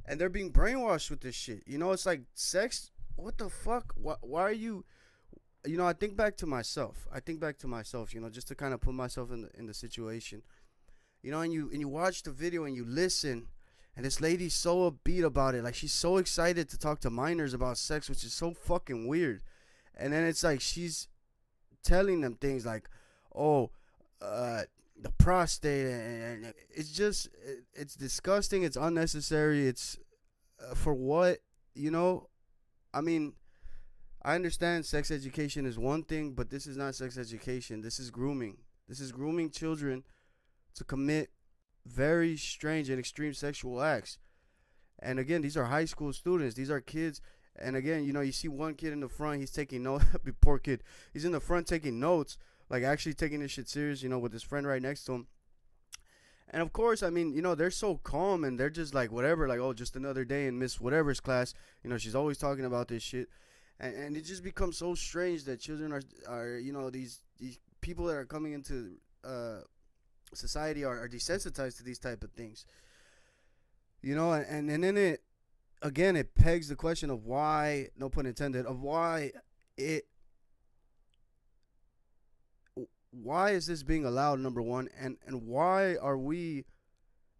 and 0.04 0.20
they're 0.20 0.28
being 0.28 0.52
brainwashed 0.52 1.10
with 1.10 1.20
this 1.20 1.34
shit. 1.34 1.62
You 1.66 1.78
know, 1.78 1.92
it's 1.92 2.06
like 2.06 2.22
sex. 2.34 2.90
What 3.16 3.38
the 3.38 3.48
fuck? 3.48 3.92
Why, 3.96 4.16
why 4.20 4.42
are 4.42 4.52
you? 4.52 4.84
You 5.64 5.76
know, 5.76 5.86
I 5.86 5.92
think 5.92 6.16
back 6.16 6.36
to 6.38 6.46
myself. 6.46 7.06
I 7.12 7.20
think 7.20 7.40
back 7.40 7.58
to 7.58 7.68
myself. 7.68 8.14
You 8.14 8.20
know, 8.20 8.30
just 8.30 8.48
to 8.48 8.54
kind 8.54 8.74
of 8.74 8.80
put 8.80 8.94
myself 8.94 9.30
in 9.30 9.42
the 9.42 9.50
in 9.58 9.66
the 9.66 9.74
situation. 9.74 10.42
You 11.22 11.30
know, 11.30 11.40
and 11.40 11.52
you 11.52 11.70
and 11.70 11.80
you 11.80 11.88
watch 11.88 12.22
the 12.22 12.32
video 12.32 12.64
and 12.64 12.74
you 12.74 12.84
listen, 12.84 13.46
and 13.96 14.04
this 14.04 14.20
lady's 14.20 14.54
so 14.54 14.90
upbeat 14.90 15.24
about 15.24 15.54
it. 15.54 15.62
Like 15.62 15.74
she's 15.74 15.92
so 15.92 16.16
excited 16.16 16.68
to 16.70 16.78
talk 16.78 17.00
to 17.00 17.10
minors 17.10 17.54
about 17.54 17.78
sex, 17.78 18.08
which 18.08 18.24
is 18.24 18.34
so 18.34 18.52
fucking 18.52 19.06
weird. 19.06 19.42
And 19.96 20.12
then 20.12 20.24
it's 20.24 20.42
like 20.42 20.60
she's 20.60 21.08
telling 21.84 22.22
them 22.22 22.34
things 22.34 22.66
like, 22.66 22.88
"Oh, 23.34 23.70
uh, 24.20 24.62
the 25.02 25.10
prostate 25.10 25.86
and, 25.86 26.54
it's 26.70 26.92
just 26.92 27.26
it, 27.44 27.64
it's 27.74 27.94
disgusting 27.94 28.62
it's 28.62 28.76
unnecessary 28.76 29.66
it's 29.66 29.98
uh, 30.64 30.74
for 30.74 30.94
what 30.94 31.38
you 31.74 31.90
know 31.90 32.28
i 32.94 33.00
mean 33.00 33.32
i 34.24 34.34
understand 34.34 34.86
sex 34.86 35.10
education 35.10 35.66
is 35.66 35.78
one 35.78 36.02
thing 36.02 36.32
but 36.32 36.50
this 36.50 36.66
is 36.66 36.76
not 36.76 36.94
sex 36.94 37.18
education. 37.18 37.82
This 37.82 37.98
is 37.98 38.10
grooming. 38.10 38.58
This 38.88 39.00
is 39.00 39.12
grooming 39.12 39.50
children 39.50 40.04
to 40.74 40.84
commit 40.84 41.30
very 41.86 42.36
strange 42.36 42.88
and 42.88 42.98
extreme 42.98 43.34
sexual 43.34 43.82
acts. 43.82 44.18
And 44.98 45.18
again 45.18 45.42
these 45.42 45.56
are 45.56 45.64
high 45.64 45.86
school 45.86 46.12
students. 46.12 46.54
These 46.54 46.70
are 46.70 46.80
kids. 46.80 47.20
And 47.56 47.76
again 47.76 48.04
you 48.04 48.12
know 48.12 48.20
you 48.20 48.32
see 48.32 48.48
one 48.48 48.74
kid 48.74 48.92
in 48.92 49.00
the 49.00 49.08
front 49.08 49.40
he's 49.40 49.50
taking 49.50 49.82
notes. 49.82 50.04
Poor 50.40 50.58
kid. 50.58 50.82
He's 51.12 51.24
in 51.24 51.32
the 51.32 51.40
front 51.40 51.66
taking 51.66 51.98
notes 52.00 52.38
like 52.72 52.82
actually 52.82 53.12
taking 53.14 53.40
this 53.40 53.50
shit 53.50 53.68
serious, 53.68 54.02
you 54.02 54.08
know, 54.08 54.18
with 54.18 54.32
his 54.32 54.42
friend 54.42 54.66
right 54.66 54.80
next 54.80 55.04
to 55.04 55.12
him. 55.12 55.26
And 56.48 56.62
of 56.62 56.72
course, 56.72 57.02
I 57.02 57.10
mean, 57.10 57.32
you 57.32 57.42
know, 57.42 57.54
they're 57.54 57.70
so 57.70 57.96
calm 57.96 58.44
and 58.44 58.58
they're 58.58 58.70
just 58.70 58.94
like 58.94 59.12
whatever, 59.12 59.46
like 59.46 59.60
oh, 59.60 59.74
just 59.74 59.94
another 59.94 60.24
day 60.24 60.46
in 60.46 60.58
Miss 60.58 60.80
Whatever's 60.80 61.20
class. 61.20 61.54
You 61.84 61.90
know, 61.90 61.98
she's 61.98 62.14
always 62.14 62.38
talking 62.38 62.64
about 62.64 62.88
this 62.88 63.02
shit, 63.02 63.28
and 63.82 63.94
and 63.94 64.16
it 64.16 64.24
just 64.24 64.42
becomes 64.42 64.78
so 64.78 64.94
strange 64.94 65.44
that 65.44 65.60
children 65.60 65.92
are 65.92 66.02
are 66.28 66.56
you 66.56 66.72
know 66.72 66.88
these 66.88 67.20
these 67.38 67.58
people 67.80 68.06
that 68.06 68.16
are 68.16 68.24
coming 68.24 68.52
into 68.52 68.92
uh, 69.24 69.58
society 70.32 70.84
are, 70.84 71.02
are 71.02 71.08
desensitized 71.08 71.76
to 71.76 71.82
these 71.82 71.98
type 71.98 72.22
of 72.24 72.30
things. 72.30 72.64
You 74.00 74.14
know, 74.14 74.32
and, 74.32 74.70
and 74.70 74.82
then 74.82 74.96
it 74.96 75.22
again 75.82 76.16
it 76.16 76.34
pegs 76.34 76.68
the 76.68 76.76
question 76.76 77.10
of 77.10 77.24
why, 77.24 77.88
no 77.96 78.08
pun 78.08 78.26
intended, 78.26 78.64
of 78.66 78.80
why 78.80 79.32
it 79.76 80.06
why 83.10 83.50
is 83.50 83.66
this 83.66 83.82
being 83.82 84.06
allowed 84.06 84.40
number 84.40 84.62
one 84.62 84.88
and 84.98 85.18
and 85.26 85.42
why 85.46 85.96
are 85.96 86.16
we 86.16 86.64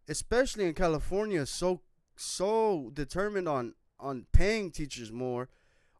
especially 0.07 0.67
in 0.67 0.75
california 0.75 1.47
so 1.47 1.81
so 2.15 2.91
determined 2.93 3.49
on 3.49 3.75
on 3.99 4.27
paying 4.33 4.71
teachers 4.71 5.11
more 5.11 5.49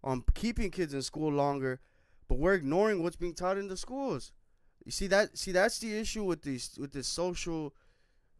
on 0.03 0.25
keeping 0.35 0.71
kids 0.71 0.95
in 0.95 1.03
school 1.03 1.31
longer 1.31 1.81
but 2.29 2.39
we're 2.39 2.55
ignoring 2.55 3.03
what's 3.03 3.17
being 3.17 3.35
taught 3.35 3.59
in 3.59 3.69
the 3.69 3.77
schools 3.77 4.33
you 4.85 4.93
see 4.93 5.07
that 5.07 5.37
see 5.37 5.53
that's 5.53 5.79
the 5.79 5.95
issue 5.95 6.25
with 6.25 6.43
these 6.43 6.71
with 6.79 6.93
this 6.93 7.07
social 7.07 7.75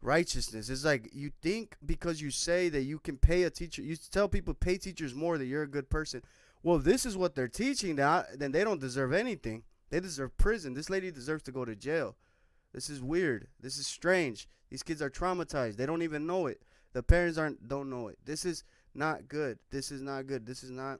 righteousness 0.01 0.69
it's 0.69 0.83
like 0.83 1.09
you 1.13 1.31
think 1.41 1.77
because 1.85 2.21
you 2.21 2.29
say 2.29 2.67
that 2.67 2.81
you 2.81 2.99
can 2.99 3.17
pay 3.17 3.43
a 3.43 3.49
teacher 3.49 3.81
you 3.81 3.95
tell 3.95 4.27
people 4.27 4.53
pay 4.53 4.77
teachers 4.77 5.15
more 5.15 5.37
that 5.37 5.45
you're 5.45 5.63
a 5.63 5.67
good 5.67 5.89
person 5.89 6.21
well 6.61 6.77
this 6.77 7.05
is 7.05 7.15
what 7.15 7.35
they're 7.35 7.47
teaching 7.47 7.95
now, 7.95 8.23
then 8.35 8.51
they 8.51 8.63
don't 8.63 8.81
deserve 8.81 9.13
anything 9.13 9.63
they 9.93 9.99
deserve 9.99 10.35
prison. 10.39 10.73
This 10.73 10.89
lady 10.89 11.11
deserves 11.11 11.43
to 11.43 11.51
go 11.51 11.65
to 11.65 11.75
jail. 11.75 12.15
This 12.73 12.89
is 12.89 12.99
weird. 12.99 13.45
This 13.59 13.77
is 13.77 13.85
strange. 13.85 14.47
These 14.71 14.81
kids 14.81 15.03
are 15.03 15.09
traumatized. 15.11 15.75
They 15.75 15.85
don't 15.85 16.01
even 16.01 16.25
know 16.25 16.47
it. 16.47 16.63
The 16.93 17.03
parents 17.03 17.37
aren't 17.37 17.67
don't 17.67 17.91
know 17.91 18.07
it. 18.07 18.17
This 18.25 18.43
is 18.43 18.63
not 18.95 19.27
good. 19.27 19.59
This 19.69 19.91
is 19.91 20.01
not 20.01 20.25
good. 20.25 20.47
This 20.47 20.63
is 20.63 20.71
not 20.71 20.99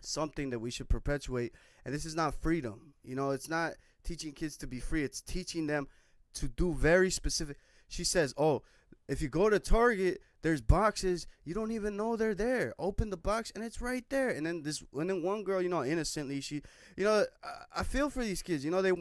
something 0.00 0.50
that 0.50 0.58
we 0.58 0.70
should 0.70 0.88
perpetuate. 0.88 1.52
And 1.84 1.94
this 1.94 2.04
is 2.04 2.14
not 2.14 2.34
freedom. 2.34 2.94
You 3.02 3.14
know, 3.14 3.30
it's 3.30 3.48
not 3.48 3.74
teaching 4.04 4.32
kids 4.32 4.56
to 4.58 4.66
be 4.66 4.80
free. 4.80 5.02
It's 5.02 5.20
teaching 5.20 5.66
them 5.66 5.88
to 6.34 6.48
do 6.48 6.74
very 6.74 7.10
specific. 7.10 7.58
She 7.88 8.04
says, 8.04 8.34
"Oh, 8.36 8.62
if 9.08 9.20
you 9.22 9.28
go 9.28 9.48
to 9.50 9.58
Target, 9.58 10.20
there's 10.42 10.60
boxes 10.60 11.26
you 11.44 11.54
don't 11.54 11.72
even 11.72 11.96
know 11.96 12.16
they're 12.16 12.34
there. 12.34 12.74
Open 12.78 13.10
the 13.10 13.16
box 13.16 13.50
and 13.54 13.64
it's 13.64 13.80
right 13.80 14.04
there. 14.10 14.28
And 14.28 14.44
then 14.44 14.62
this, 14.62 14.82
and 14.94 15.08
then 15.08 15.22
one 15.22 15.42
girl, 15.42 15.62
you 15.62 15.70
know, 15.70 15.84
innocently, 15.84 16.40
she, 16.42 16.62
you 16.96 17.04
know, 17.04 17.24
I, 17.42 17.80
I 17.80 17.82
feel 17.82 18.10
for 18.10 18.22
these 18.22 18.42
kids. 18.42 18.64
You 18.64 18.70
know, 18.70 18.82
they, 18.82 18.92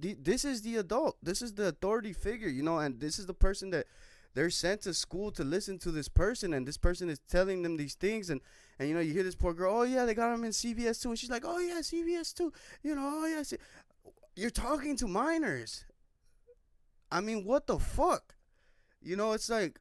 the, 0.00 0.14
this 0.20 0.44
is 0.44 0.62
the 0.62 0.76
adult. 0.76 1.16
This 1.22 1.40
is 1.40 1.54
the 1.54 1.68
authority 1.68 2.12
figure. 2.12 2.48
You 2.48 2.62
know, 2.62 2.78
and 2.78 3.00
this 3.00 3.18
is 3.18 3.26
the 3.26 3.34
person 3.34 3.70
that 3.70 3.86
they're 4.34 4.50
sent 4.50 4.82
to 4.82 4.94
school 4.94 5.30
to 5.32 5.44
listen 5.44 5.78
to 5.80 5.90
this 5.90 6.08
person, 6.08 6.52
and 6.52 6.66
this 6.66 6.76
person 6.76 7.08
is 7.08 7.20
telling 7.28 7.62
them 7.62 7.76
these 7.76 7.94
things, 7.94 8.30
and 8.30 8.40
and 8.78 8.88
you 8.88 8.94
know, 8.94 9.00
you 9.00 9.12
hear 9.12 9.22
this 9.22 9.34
poor 9.34 9.52
girl, 9.54 9.78
oh 9.78 9.82
yeah, 9.82 10.04
they 10.04 10.14
got 10.14 10.30
them 10.30 10.44
in 10.44 10.50
CVS 10.50 11.02
too, 11.02 11.10
and 11.10 11.18
she's 11.18 11.30
like, 11.30 11.44
oh 11.44 11.58
yeah, 11.58 11.78
CVS 11.80 12.34
too. 12.34 12.52
You 12.82 12.94
know, 12.94 13.10
oh 13.22 13.26
yeah, 13.26 13.42
you're 14.36 14.50
talking 14.50 14.96
to 14.96 15.08
minors. 15.08 15.84
I 17.10 17.20
mean, 17.20 17.44
what 17.44 17.66
the 17.66 17.78
fuck? 17.78 18.34
You 19.00 19.16
know, 19.16 19.32
it's 19.32 19.48
like 19.48 19.80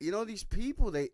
you 0.00 0.10
know 0.10 0.24
these 0.24 0.44
people 0.44 0.90
they 0.90 1.10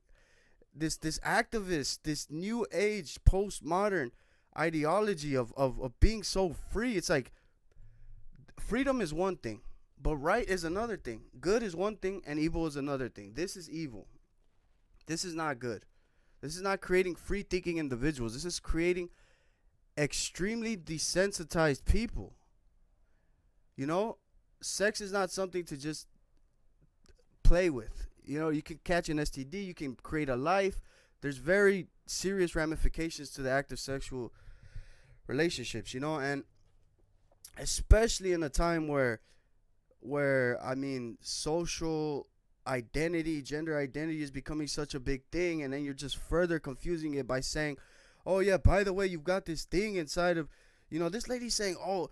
this 0.75 0.97
this 0.97 1.19
activist 1.21 2.00
this 2.02 2.31
new 2.31 2.66
age 2.73 3.19
postmodern 3.28 4.11
ideology 4.59 5.35
of, 5.35 5.52
of 5.57 5.81
of 5.81 5.99
being 6.00 6.23
so 6.23 6.54
free 6.71 6.97
it's 6.97 7.11
like 7.11 7.33
freedom 8.59 9.00
is 9.00 9.12
one 9.12 9.37
thing 9.37 9.61
but 10.00 10.16
right 10.16 10.49
is 10.49 10.64
another 10.64 10.97
thing 10.97 11.23
good 11.40 11.62
is 11.62 11.75
one 11.75 11.97
thing 11.97 12.23
and 12.26 12.38
evil 12.38 12.66
is 12.66 12.76
another 12.76 13.09
thing 13.09 13.33
this 13.35 13.57
is 13.57 13.71
evil 13.71 14.07
this 15.06 15.25
is 15.25 15.34
not 15.34 15.58
good. 15.58 15.84
This 16.40 16.56
is 16.56 16.62
not 16.62 16.80
creating 16.80 17.14
free 17.14 17.42
thinking 17.42 17.78
individuals. 17.78 18.34
This 18.34 18.44
is 18.44 18.61
creating 18.61 19.11
extremely 19.96 20.76
desensitized 20.76 21.84
people. 21.84 22.34
You 23.76 23.87
know 23.87 24.18
sex 24.64 25.00
is 25.00 25.12
not 25.12 25.30
something 25.30 25.64
to 25.64 25.76
just 25.76 26.08
play 27.42 27.70
with. 27.70 28.06
You 28.25 28.40
know, 28.40 28.49
you 28.49 28.62
can 28.62 28.80
catch 28.84 29.08
an 29.08 29.18
STD, 29.18 29.64
you 29.64 29.75
can 29.75 29.96
create 29.96 30.28
a 30.28 30.37
life. 30.37 30.80
There's 31.20 31.37
very 31.37 31.88
serious 32.06 32.54
ramifications 32.54 33.30
to 33.30 33.42
the 33.42 33.50
act 33.50 33.70
of 33.73 33.78
sexual 33.78 34.32
relationships, 35.26 35.92
you 35.92 36.00
know, 36.00 36.16
and 36.16 36.44
especially 37.58 38.32
in 38.32 38.42
a 38.42 38.49
time 38.49 38.88
where 38.88 39.20
where 40.00 40.62
I 40.62 40.75
mean 40.75 41.16
social 41.20 42.26
identity, 42.66 43.42
gender 43.42 43.78
identity 43.78 44.23
is 44.23 44.30
becoming 44.30 44.66
such 44.66 44.94
a 44.94 45.00
big 45.00 45.23
thing 45.30 45.62
and 45.62 45.73
then 45.73 45.85
you're 45.85 45.94
just 45.94 46.16
further 46.16 46.59
confusing 46.59 47.14
it 47.14 47.26
by 47.26 47.40
saying, 47.40 47.78
"Oh 48.26 48.40
yeah, 48.40 48.56
by 48.59 48.85
the 48.85 48.92
way, 48.92 49.06
you've 49.06 49.25
got 49.25 49.47
this 49.47 49.64
thing 49.64 49.97
inside 49.97 50.38
of 50.38 50.49
You 50.90 51.00
know, 51.00 51.09
this 51.09 51.28
lady 51.28 51.50
saying, 51.50 51.76
"Oh, 51.80 52.11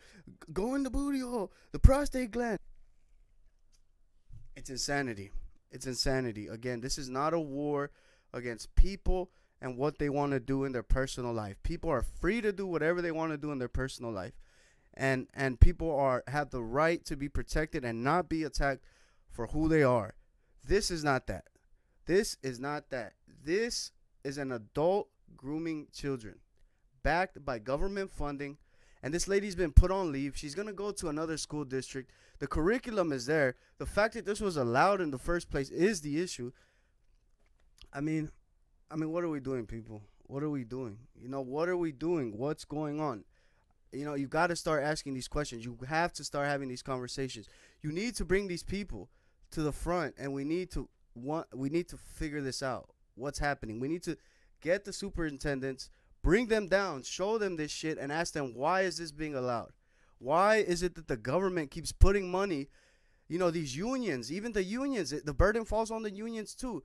go 0.52 0.74
in 0.74 0.82
the 0.82 0.90
booty 0.90 1.20
hole, 1.20 1.52
the 1.72 1.78
prostate 1.78 2.30
gland." 2.32 2.58
It's 4.56 4.70
insanity. 4.70 5.30
It's 5.70 5.86
insanity. 5.86 6.46
Again, 6.48 6.80
this 6.80 6.98
is 6.98 7.08
not 7.08 7.34
a 7.34 7.40
war 7.40 7.90
against 8.32 8.74
people 8.74 9.30
and 9.60 9.76
what 9.76 9.98
they 9.98 10.08
want 10.08 10.32
to 10.32 10.40
do 10.40 10.64
in 10.64 10.72
their 10.72 10.82
personal 10.82 11.32
life. 11.32 11.62
People 11.62 11.90
are 11.90 12.02
free 12.02 12.40
to 12.40 12.52
do 12.52 12.66
whatever 12.66 13.00
they 13.00 13.12
want 13.12 13.32
to 13.32 13.38
do 13.38 13.52
in 13.52 13.58
their 13.58 13.68
personal 13.68 14.10
life. 14.12 14.34
And 14.94 15.28
and 15.32 15.60
people 15.60 15.94
are 15.94 16.22
have 16.26 16.50
the 16.50 16.62
right 16.62 17.04
to 17.06 17.16
be 17.16 17.28
protected 17.28 17.84
and 17.84 18.04
not 18.04 18.28
be 18.28 18.44
attacked 18.44 18.84
for 19.30 19.46
who 19.48 19.68
they 19.68 19.82
are. 19.82 20.14
This 20.64 20.90
is 20.90 21.02
not 21.02 21.26
that. 21.26 21.44
This 22.06 22.36
is 22.42 22.58
not 22.60 22.90
that. 22.90 23.14
This 23.44 23.92
is 24.24 24.38
an 24.38 24.52
adult 24.52 25.08
grooming 25.36 25.88
children 25.92 26.36
backed 27.02 27.44
by 27.44 27.58
government 27.58 28.12
funding 28.12 28.58
and 29.02 29.12
this 29.12 29.26
lady's 29.26 29.56
been 29.56 29.72
put 29.72 29.90
on 29.90 30.12
leave. 30.12 30.36
She's 30.36 30.54
going 30.54 30.68
to 30.68 30.72
go 30.72 30.92
to 30.92 31.08
another 31.08 31.36
school 31.36 31.64
district. 31.64 32.12
The 32.38 32.46
curriculum 32.46 33.12
is 33.12 33.26
there. 33.26 33.56
The 33.78 33.86
fact 33.86 34.14
that 34.14 34.24
this 34.24 34.40
was 34.40 34.56
allowed 34.56 35.00
in 35.00 35.10
the 35.10 35.18
first 35.18 35.50
place 35.50 35.70
is 35.70 36.00
the 36.00 36.20
issue. 36.20 36.52
I 37.92 38.00
mean, 38.00 38.30
I 38.90 38.96
mean, 38.96 39.10
what 39.10 39.24
are 39.24 39.28
we 39.28 39.40
doing, 39.40 39.66
people? 39.66 40.02
What 40.24 40.42
are 40.42 40.50
we 40.50 40.64
doing? 40.64 40.98
You 41.20 41.28
know, 41.28 41.40
what 41.40 41.68
are 41.68 41.76
we 41.76 41.90
doing? 41.90 42.38
What's 42.38 42.64
going 42.64 43.00
on? 43.00 43.24
You 43.90 44.04
know, 44.04 44.14
you 44.14 44.28
got 44.28 44.46
to 44.46 44.56
start 44.56 44.82
asking 44.84 45.14
these 45.14 45.28
questions. 45.28 45.64
You 45.64 45.76
have 45.88 46.12
to 46.14 46.24
start 46.24 46.46
having 46.46 46.68
these 46.68 46.82
conversations. 46.82 47.48
You 47.82 47.92
need 47.92 48.14
to 48.16 48.24
bring 48.24 48.46
these 48.46 48.62
people 48.62 49.10
to 49.52 49.62
the 49.62 49.72
front, 49.72 50.14
and 50.18 50.32
we 50.32 50.44
need 50.44 50.70
to 50.72 50.88
want. 51.14 51.46
We 51.54 51.68
need 51.68 51.88
to 51.88 51.96
figure 51.96 52.40
this 52.40 52.62
out. 52.62 52.90
What's 53.14 53.38
happening? 53.38 53.80
We 53.80 53.88
need 53.88 54.02
to 54.04 54.16
get 54.60 54.84
the 54.84 54.92
superintendents, 54.92 55.90
bring 56.22 56.46
them 56.46 56.68
down, 56.68 57.02
show 57.02 57.38
them 57.38 57.56
this 57.56 57.70
shit, 57.70 57.98
and 57.98 58.10
ask 58.10 58.32
them 58.32 58.54
why 58.54 58.82
is 58.82 58.98
this 58.98 59.12
being 59.12 59.34
allowed? 59.34 59.72
Why 60.18 60.56
is 60.56 60.82
it 60.82 60.94
that 60.94 61.08
the 61.08 61.16
government 61.16 61.70
keeps 61.70 61.92
putting 61.92 62.30
money? 62.30 62.68
You 63.28 63.38
know, 63.38 63.50
these 63.50 63.76
unions, 63.76 64.30
even 64.30 64.52
the 64.52 64.62
unions, 64.62 65.10
the 65.10 65.34
burden 65.34 65.64
falls 65.64 65.90
on 65.90 66.02
the 66.02 66.10
unions 66.10 66.54
too. 66.54 66.84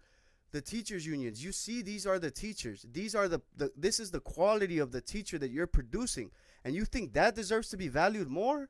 The 0.51 0.61
teachers 0.61 1.05
unions. 1.05 1.43
You 1.43 1.51
see, 1.51 1.81
these 1.81 2.07
are 2.07 2.19
the 2.19 2.31
teachers. 2.31 2.85
These 2.89 3.15
are 3.15 3.27
the, 3.27 3.41
the 3.55 3.71
this 3.75 3.99
is 3.99 4.11
the 4.11 4.21
quality 4.21 4.79
of 4.79 4.91
the 4.91 5.01
teacher 5.01 5.37
that 5.39 5.51
you're 5.51 5.67
producing. 5.67 6.31
And 6.63 6.73
you 6.73 6.85
think 6.85 7.13
that 7.13 7.35
deserves 7.35 7.69
to 7.69 7.77
be 7.77 7.89
valued 7.89 8.29
more? 8.29 8.69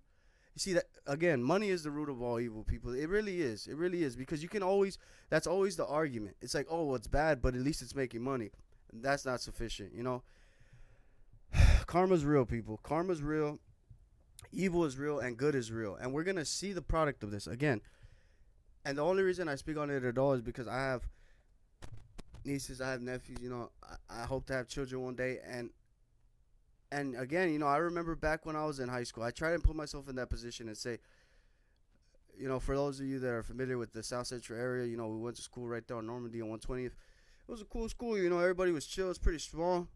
You 0.58 0.60
see 0.60 0.74
that 0.74 0.86
again, 1.06 1.44
money 1.44 1.70
is 1.70 1.84
the 1.84 1.92
root 1.92 2.10
of 2.10 2.20
all 2.20 2.40
evil, 2.40 2.64
people. 2.64 2.92
It 2.92 3.10
really 3.10 3.42
is. 3.42 3.68
It 3.68 3.76
really 3.76 4.02
is 4.02 4.16
because 4.16 4.42
you 4.42 4.50
can 4.50 4.64
always 4.64 4.98
that's 5.30 5.46
always 5.46 5.76
the 5.76 5.86
argument. 5.86 6.36
It's 6.42 6.56
like, 6.56 6.66
"Oh, 6.68 6.86
well, 6.86 6.96
it's 6.96 7.06
bad, 7.06 7.44
but 7.44 7.54
at 7.54 7.62
least 7.62 7.84
it's 7.84 7.94
making 7.94 8.24
money." 8.24 8.50
That's 8.92 9.24
not 9.24 9.40
sufficient, 9.40 9.94
you 9.94 10.02
know? 10.02 10.24
Karma's 11.86 12.26
real, 12.26 12.44
people. 12.44 12.80
Karma's 12.82 13.22
real. 13.22 13.60
Evil 14.52 14.84
is 14.84 14.98
real 14.98 15.20
and 15.20 15.38
good 15.38 15.54
is 15.54 15.72
real. 15.72 15.96
And 15.96 16.12
we're 16.12 16.24
going 16.24 16.38
to 16.38 16.46
see 16.46 16.74
the 16.74 16.82
product 16.82 17.22
of 17.22 17.30
this 17.30 17.46
again. 17.46 17.82
And 18.84 18.98
the 18.98 19.04
only 19.04 19.22
reason 19.22 19.48
I 19.48 19.56
speak 19.58 19.78
on 19.78 19.92
it 19.92 20.04
at 20.04 20.18
all 20.18 20.34
is 20.34 20.42
because 20.42 20.68
I 20.68 20.78
have 20.78 21.08
nieces, 22.44 22.82
I 22.82 22.90
have 22.90 23.02
nephews, 23.02 23.38
you 23.44 23.50
know, 23.52 23.70
I, 23.84 24.24
I 24.24 24.26
hope 24.26 24.48
to 24.48 24.54
have 24.54 24.68
children 24.68 25.04
one 25.04 25.16
day 25.16 25.38
and 25.48 25.70
and 26.92 27.16
again, 27.16 27.52
you 27.52 27.60
know, 27.60 27.68
I 27.68 27.78
remember 27.78 28.16
back 28.16 28.46
when 28.46 28.56
I 28.56 28.66
was 28.66 28.80
in 28.80 28.90
high 28.90 29.04
school, 29.04 29.24
I 29.24 29.32
tried 29.32 29.54
to 29.54 29.60
put 29.60 29.76
myself 29.76 30.08
in 30.08 30.16
that 30.16 30.30
position 30.30 30.68
and 30.68 30.78
say, 30.78 31.00
you 32.38 32.48
know, 32.48 32.60
for 32.60 32.76
those 32.76 33.00
of 33.00 33.08
you 33.08 33.20
that 33.20 33.30
are 33.30 33.44
familiar 33.44 33.78
with 33.78 33.94
the 33.94 34.04
South 34.04 34.28
Central 34.28 34.60
area, 34.60 34.86
you 34.86 34.96
know, 34.96 35.08
we 35.08 35.20
went 35.20 35.36
to 35.38 35.42
school 35.42 35.68
right 35.68 35.86
there 35.88 35.98
on 35.98 36.06
Normandie 36.06 36.42
on 36.42 36.50
120th. 36.50 36.86
It 36.86 37.52
was 37.52 37.62
a 37.62 37.66
cool 37.66 37.90
school, 37.90 38.18
you 38.18 38.30
know, 38.30 38.40
everybody 38.40 38.72
was 38.72 38.86
chill, 38.86 39.10
it's 39.10 39.20
pretty 39.20 39.40
small. 39.40 39.88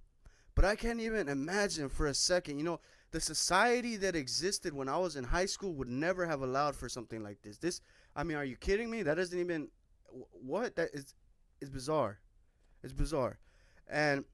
But 0.55 0.65
I 0.65 0.75
can't 0.75 1.00
even 1.00 1.29
imagine 1.29 1.88
for 1.88 2.07
a 2.07 2.13
second, 2.13 2.57
you 2.57 2.63
know, 2.63 2.80
the 3.12 3.21
society 3.21 3.95
that 3.97 4.15
existed 4.15 4.73
when 4.73 4.89
I 4.89 4.97
was 4.97 5.15
in 5.15 5.23
high 5.23 5.45
school 5.45 5.73
would 5.73 5.89
never 5.89 6.25
have 6.25 6.41
allowed 6.41 6.75
for 6.75 6.89
something 6.89 7.21
like 7.23 7.41
this. 7.41 7.58
This, 7.58 7.82
I 8.15 8.23
mean, 8.23 8.38
are 8.38 8.45
you 8.45 8.56
kidding 8.56 8.89
me? 8.89 9.04
That 9.04 9.15
doesn't 9.15 9.38
even, 9.38 9.69
what? 10.32 10.75
That 10.75 10.89
is, 10.93 11.13
it's 11.62 11.69
bizarre. 11.69 12.19
It's 12.84 12.93
bizarre. 12.93 13.38
And 13.89 14.25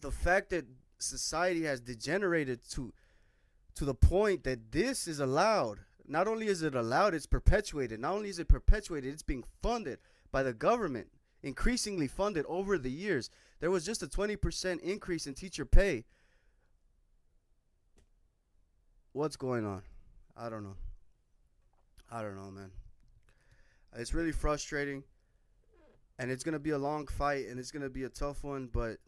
the 0.00 0.10
fact 0.10 0.50
that 0.50 0.66
society 0.98 1.62
has 1.64 1.80
degenerated 1.80 2.60
to 2.70 2.92
to 3.74 3.84
the 3.84 3.94
point 3.94 4.42
that 4.42 4.72
this 4.72 5.06
is 5.06 5.20
allowed. 5.20 5.78
Not 6.06 6.26
only 6.26 6.48
is 6.48 6.62
it 6.62 6.74
allowed 6.74 7.14
it's 7.14 7.26
perpetuated. 7.26 8.00
Not 8.00 8.14
only 8.14 8.28
is 8.28 8.38
it 8.38 8.48
perpetuated 8.48 9.12
it's 9.12 9.22
being 9.22 9.44
funded 9.62 9.98
by 10.32 10.42
the 10.42 10.52
government 10.52 11.08
increasingly 11.42 12.08
funded 12.08 12.44
over 12.48 12.76
the 12.76 12.90
years. 12.90 13.30
There 13.60 13.70
was 13.70 13.84
just 13.84 14.02
a 14.02 14.06
20% 14.06 14.80
increase 14.80 15.26
in 15.26 15.34
teacher 15.34 15.64
pay. 15.64 16.04
What's 19.12 19.36
going 19.36 19.64
on? 19.64 19.82
I 20.36 20.48
don't 20.48 20.64
know. 20.64 20.76
I 22.10 22.22
don't 22.22 22.36
know 22.36 22.50
man. 22.50 22.70
It's 23.96 24.14
really 24.14 24.32
frustrating 24.32 25.04
and 26.18 26.30
it's 26.30 26.42
going 26.42 26.52
to 26.54 26.58
be 26.58 26.70
a 26.70 26.78
long 26.78 27.06
fight 27.06 27.46
and 27.46 27.58
it's 27.58 27.70
going 27.70 27.82
to 27.82 27.90
be 27.90 28.04
a 28.04 28.08
tough 28.08 28.42
one 28.44 28.68
but 28.72 28.98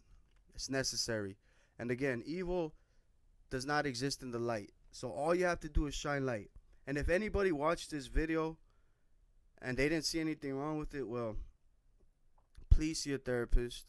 it's 0.55 0.70
necessary 0.70 1.37
and 1.81 1.90
again, 1.90 2.23
evil 2.27 2.75
does 3.49 3.64
not 3.64 3.87
exist 3.87 4.23
in 4.23 4.31
the 4.31 4.38
light. 4.38 4.71
So 4.93 5.11
all 5.11 5.35
you 5.35 5.47
have 5.47 5.61
to 5.61 5.69
do 5.69 5.87
is 5.87 5.95
shine 5.95 6.27
light. 6.27 6.51
And 6.87 6.99
if 6.99 7.09
anybody 7.09 7.53
watched 7.53 7.90
this 7.90 8.07
video 8.07 8.59
and 9.62 9.79
they 9.79 9.88
didn't 9.88 10.05
see 10.05 10.21
anything 10.21 10.55
wrong 10.55 10.79
with 10.79 10.95
it, 10.95 11.09
well, 11.09 11.37
please 12.69 13.01
see 13.01 13.14
a 13.14 13.19
therapist. 13.19 13.87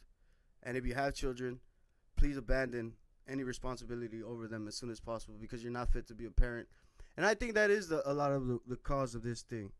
And 0.62 0.74
if 0.78 0.86
you 0.86 0.94
have 0.94 1.14
children, 1.14 1.60
please 2.16 2.38
abandon 2.38 2.94
any 3.28 3.42
responsibility 3.42 4.22
over 4.22 4.48
them 4.48 4.66
as 4.66 4.74
soon 4.74 4.90
as 4.90 4.98
possible 4.98 5.34
because 5.38 5.62
you're 5.62 5.70
not 5.70 5.92
fit 5.92 6.06
to 6.06 6.14
be 6.14 6.24
a 6.24 6.30
parent. 6.30 6.68
And 7.18 7.26
I 7.26 7.34
think 7.34 7.52
that 7.54 7.70
is 7.70 7.88
the, 7.88 8.08
a 8.10 8.14
lot 8.14 8.32
of 8.32 8.46
the, 8.46 8.58
the 8.66 8.76
cause 8.76 9.14
of 9.14 9.22
this 9.22 9.42
thing. 9.42 9.70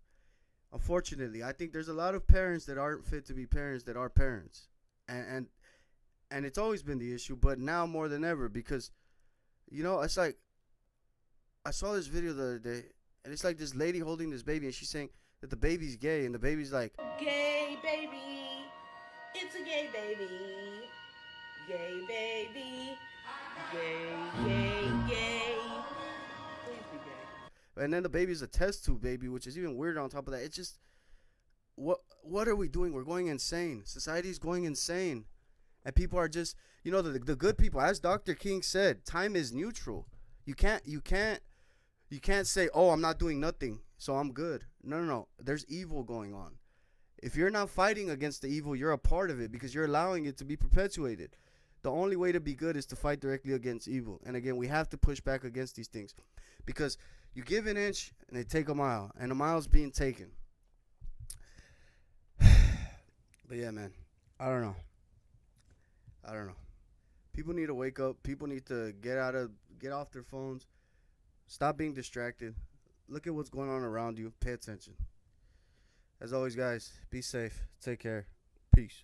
Unfortunately, 0.70 1.42
I 1.42 1.53
think 1.53 1.72
there's 1.72 1.88
a 1.88 1.94
lot 1.94 2.14
of 2.14 2.27
parents 2.27 2.66
that 2.66 2.77
aren't 2.77 3.07
fit 3.07 3.25
to 3.27 3.33
be 3.33 3.46
parents 3.46 3.85
that 3.85 3.96
are 3.96 4.11
parents. 4.11 4.68
And, 5.09 5.27
and 5.29 5.46
and 6.33 6.47
it's 6.47 6.59
always 6.59 6.83
been 6.83 6.99
the 6.99 7.14
issue, 7.14 7.37
but 7.37 7.59
now 7.59 7.87
more 7.87 8.09
than 8.09 8.25
ever 8.25 8.49
because, 8.49 8.90
you 9.71 9.83
know, 9.83 10.01
it's 10.01 10.16
like 10.16 10.38
I 11.66 11.71
saw 11.71 11.92
this 11.92 12.07
video 12.07 12.33
the 12.33 12.42
other 12.42 12.59
day, 12.59 12.85
and 13.25 13.33
it's 13.33 13.45
like 13.45 13.59
this 13.59 13.75
lady 13.75 13.99
holding 13.99 14.31
this 14.31 14.42
baby, 14.42 14.66
and 14.66 14.75
she's 14.75 14.88
saying 14.88 15.11
that 15.42 15.51
the 15.51 15.57
baby's 15.57 15.97
gay, 15.97 16.25
and 16.25 16.35
the 16.35 16.38
baby's 16.38 16.73
like, 16.73 16.95
Gay 17.21 17.77
baby, 17.83 18.64
it's 19.35 19.55
a 19.55 19.59
gay 19.59 19.90
baby. 19.92 20.29
Gay 21.68 22.03
baby, 22.09 22.97
gay, 23.73 24.09
gay, 24.45 24.90
gay. 25.09 25.57
Gay. 27.77 27.85
and 27.85 27.92
then 27.92 28.03
the 28.03 28.09
baby's 28.09 28.42
a 28.42 28.47
test 28.47 28.85
tube 28.85 29.01
baby, 29.01 29.29
which 29.29 29.47
is 29.47 29.57
even 29.57 29.77
weirder. 29.77 30.01
On 30.01 30.09
top 30.09 30.27
of 30.27 30.33
that, 30.33 30.42
it's 30.42 30.57
just 30.57 30.79
what 31.75 32.01
what 32.23 32.49
are 32.49 32.57
we 32.57 32.68
doing? 32.68 32.92
We're 32.92 33.05
going 33.05 33.29
insane. 33.29 33.83
Society's 33.85 34.38
going 34.38 34.64
insane, 34.64 35.27
and 35.85 35.95
people 35.95 36.18
are 36.18 36.29
just 36.29 36.57
you 36.85 36.92
know 36.92 37.03
the 37.03 37.18
the 37.18 37.37
good 37.37 37.59
people, 37.59 37.81
as 37.81 38.01
Dr. 38.01 38.35
King 38.35 38.62
said, 38.62 39.05
time 39.05 39.37
is 39.37 39.53
neutral. 39.53 40.07
You 40.45 40.55
can't 40.55 40.87
you 40.87 41.01
can't 41.01 41.40
you 42.11 42.21
can't 42.21 42.47
say, 42.47 42.68
oh, 42.75 42.90
I'm 42.90 43.01
not 43.01 43.18
doing 43.18 43.40
nothing, 43.40 43.81
so 43.97 44.16
I'm 44.16 44.33
good. 44.33 44.64
No, 44.83 45.01
no, 45.01 45.07
no. 45.07 45.29
There's 45.42 45.64
evil 45.66 46.03
going 46.03 46.35
on. 46.35 46.57
If 47.23 47.37
you're 47.37 47.51
not 47.51 47.71
fighting 47.71 48.11
against 48.11 48.42
the 48.42 48.49
evil, 48.49 48.77
you're 48.77 48.92
a 48.92 48.99
part 48.99 49.31
of 49.31 49.40
it 49.40 49.51
because 49.51 49.75
you're 49.75 49.87
allowing 49.87 50.27
it 50.27 50.37
to 50.38 50.45
be 50.45 50.57
perpetuated. 50.57 51.37
The 51.83 51.90
only 51.90 52.16
way 52.16 52.31
to 52.33 52.40
be 52.40 52.55
good 52.55 52.77
is 52.77 52.85
to 52.87 52.97
fight 52.97 53.21
directly 53.21 53.55
against 53.55 53.88
evil. 53.88 54.21
And 54.27 54.37
again, 54.37 54.57
we 54.57 54.68
have 54.68 54.88
to 54.90 54.99
push 54.99 55.21
back 55.21 55.42
against 55.42 55.75
these 55.75 55.88
things 55.88 56.14
because 56.66 56.99
you 57.35 57.42
give 57.42 57.66
an 57.66 57.77
inch 57.77 58.12
and 58.29 58.37
they 58.37 58.45
take 58.45 58.68
a 58.68 58.75
mile, 58.75 59.11
and 59.18 59.33
a 59.33 59.35
mile's 59.35 59.66
being 59.66 59.90
taken. 59.90 60.33
but 62.38 63.57
yeah, 63.57 63.71
man, 63.71 63.92
I 64.38 64.49
don't 64.49 64.61
know. 64.61 64.77
I 66.24 66.32
don't 66.32 66.46
know. 66.46 66.56
People 67.32 67.54
need 67.54 67.66
to 67.66 67.74
wake 67.74 67.98
up. 67.98 68.22
People 68.22 68.46
need 68.46 68.66
to 68.66 68.92
get 69.00 69.18
out 69.18 69.35
of 69.35 69.50
get 69.78 69.92
off 69.92 70.11
their 70.11 70.22
phones. 70.22 70.66
Stop 71.46 71.76
being 71.76 71.94
distracted. 71.94 72.54
Look 73.08 73.26
at 73.26 73.35
what's 73.35 73.50
going 73.50 73.70
on 73.70 73.82
around 73.82 74.18
you. 74.18 74.32
Pay 74.40 74.52
attention. 74.52 74.94
As 76.20 76.32
always, 76.32 76.54
guys, 76.54 76.92
be 77.11 77.20
safe. 77.20 77.62
Take 77.80 78.00
care. 78.00 78.26
Peace. 78.74 79.02